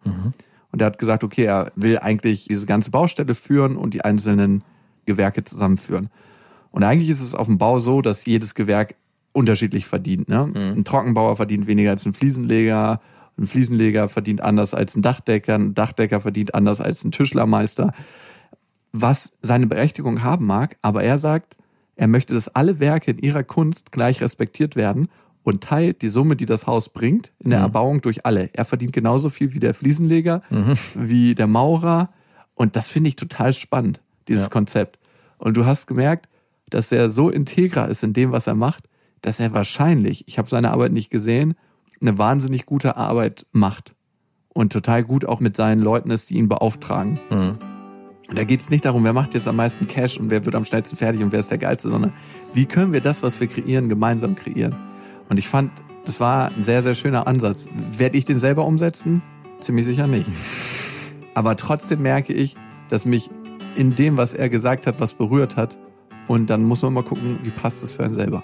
und 0.72 0.82
der 0.82 0.88
hat 0.88 0.98
gesagt, 1.00 1.24
okay, 1.24 1.44
er 1.46 1.72
will 1.76 2.00
eigentlich 2.00 2.46
diese 2.50 2.66
ganze 2.66 2.92
Baustelle 2.92 3.34
führen 3.36 3.76
und 3.78 3.94
die 3.94 4.04
einzelnen 4.04 4.64
Gewerke 5.06 5.44
zusammenführen. 5.46 6.10
Und 6.72 6.84
eigentlich 6.84 7.10
ist 7.10 7.22
es 7.22 7.34
auf 7.34 7.48
dem 7.48 7.58
Bau 7.58 7.80
so, 7.80 8.02
dass 8.02 8.26
jedes 8.26 8.56
Gewerk 8.56 8.96
unterschiedlich 9.32 9.86
verdient. 9.86 10.28
Ne? 10.30 10.52
Ein 10.56 10.84
Trockenbauer 10.84 11.36
verdient 11.36 11.68
weniger 11.68 11.92
als 11.92 12.06
ein 12.06 12.14
Fliesenleger, 12.14 13.02
ein 13.38 13.48
Fliesenleger 13.48 14.10
verdient 14.10 14.42
anders 14.42 14.74
als 14.74 14.96
ein 14.96 15.02
Dachdecker, 15.02 15.56
ein 15.56 15.74
Dachdecker 15.74 16.20
verdient 16.20 16.56
anders 16.56 16.82
als 16.82 17.04
ein 17.04 17.12
Tischlermeister, 17.12 17.94
was 18.92 19.32
seine 19.42 19.68
Berechtigung 19.68 20.24
haben 20.24 20.46
mag, 20.46 20.78
aber 20.82 21.04
er 21.04 21.18
sagt, 21.18 21.56
er 21.96 22.08
möchte, 22.08 22.34
dass 22.34 22.48
alle 22.50 22.80
Werke 22.80 23.12
in 23.12 23.20
ihrer 23.20 23.44
Kunst 23.44 23.92
gleich 23.92 24.22
respektiert 24.22 24.76
werden 24.76 25.10
und 25.44 25.64
teilt 25.64 26.02
die 26.02 26.10
Summe, 26.10 26.36
die 26.36 26.46
das 26.46 26.66
Haus 26.66 26.90
bringt, 26.90 27.32
in 27.40 27.52
der 27.52 27.60
Erbauung 27.60 28.02
durch 28.02 28.26
alle. 28.26 28.50
Er 28.54 28.66
verdient 28.66 28.94
genauso 28.94 29.30
viel 29.30 29.54
wie 29.54 29.60
der 29.60 29.74
Fliesenleger, 29.74 30.42
wie 30.96 31.36
der 31.36 31.48
Maurer. 31.48 32.10
Und 32.56 32.76
das 32.76 32.90
finde 32.90 33.10
ich 33.10 33.16
total 33.16 33.54
spannend, 33.54 34.02
dieses 34.28 34.46
Ja. 34.46 34.50
Konzept. 34.50 34.98
Und 35.38 35.56
du 35.56 35.66
hast 35.66 35.88
gemerkt, 35.88 36.28
dass 36.70 36.92
er 36.92 37.10
so 37.10 37.30
integer 37.30 37.88
ist 37.88 38.04
in 38.04 38.14
dem, 38.14 38.32
was 38.32 38.48
er 38.48 38.56
macht, 38.56 38.89
dass 39.22 39.40
er 39.40 39.54
wahrscheinlich, 39.54 40.28
ich 40.28 40.38
habe 40.38 40.50
seine 40.50 40.72
Arbeit 40.72 40.92
nicht 40.92 41.10
gesehen, 41.10 41.56
eine 42.02 42.18
wahnsinnig 42.18 42.66
gute 42.66 42.98
Arbeit 42.98 43.46
macht. 43.52 43.96
Und 44.54 44.74
total 44.74 45.04
gut 45.04 45.26
auch 45.26 45.40
mit 45.40 45.56
seinen 45.56 45.82
Leuten 45.82 46.12
ist, 46.12 46.30
die 46.30 46.38
ihn 46.38 46.50
beauftragen. 46.50 47.20
Mhm. 47.30 47.58
Und 48.30 48.38
da 48.38 48.44
geht 48.44 48.62
es 48.62 48.70
nicht 48.70 48.86
darum, 48.86 49.04
wer 49.04 49.14
macht 49.14 49.34
jetzt 49.34 49.48
am 49.48 49.56
meisten 49.56 49.88
Cash 49.88 50.20
und 50.20 50.30
wer 50.30 50.46
wird 50.46 50.56
am 50.56 50.64
schnellsten 50.64 50.96
fertig 50.96 51.24
und 51.24 51.32
wer 51.32 51.40
ist 51.40 51.50
der 51.50 51.58
Geilste, 51.58 51.90
sondern 51.90 52.14
wie 52.54 52.66
können 52.66 52.94
wir 52.94 53.02
das, 53.02 53.24
was 53.24 53.40
wir 53.40 53.48
kreieren, 53.48 53.90
gemeinsam 53.90 54.36
kreieren. 54.36 54.76
Und 55.30 55.40
ich 55.40 55.48
fand, 55.48 55.72
das 56.06 56.20
war 56.20 56.52
ein 56.52 56.64
sehr, 56.64 56.84
sehr 56.84 56.94
schöner 56.94 57.28
Ansatz. 57.28 57.68
Werde 57.98 58.18
ich 58.18 58.26
den 58.26 58.38
selber 58.38 58.66
umsetzen? 58.66 59.24
Ziemlich 59.60 59.86
sicher 59.86 60.08
nicht. 60.08 60.28
Aber 61.34 61.56
trotzdem 61.56 62.02
merke 62.02 62.34
ich, 62.34 62.56
dass 62.90 63.06
mich 63.06 63.30
in 63.76 63.96
dem, 63.96 64.18
was 64.18 64.34
er 64.34 64.50
gesagt 64.50 64.88
hat, 64.88 65.00
was 65.00 65.14
berührt 65.14 65.56
hat. 65.56 65.78
Und 66.28 66.50
dann 66.50 66.64
muss 66.64 66.82
man 66.84 66.94
mal 66.94 67.04
gucken, 67.04 67.40
wie 67.44 67.50
passt 67.50 67.82
es 67.84 67.92
für 67.92 68.04
einen 68.04 68.14
selber. 68.14 68.44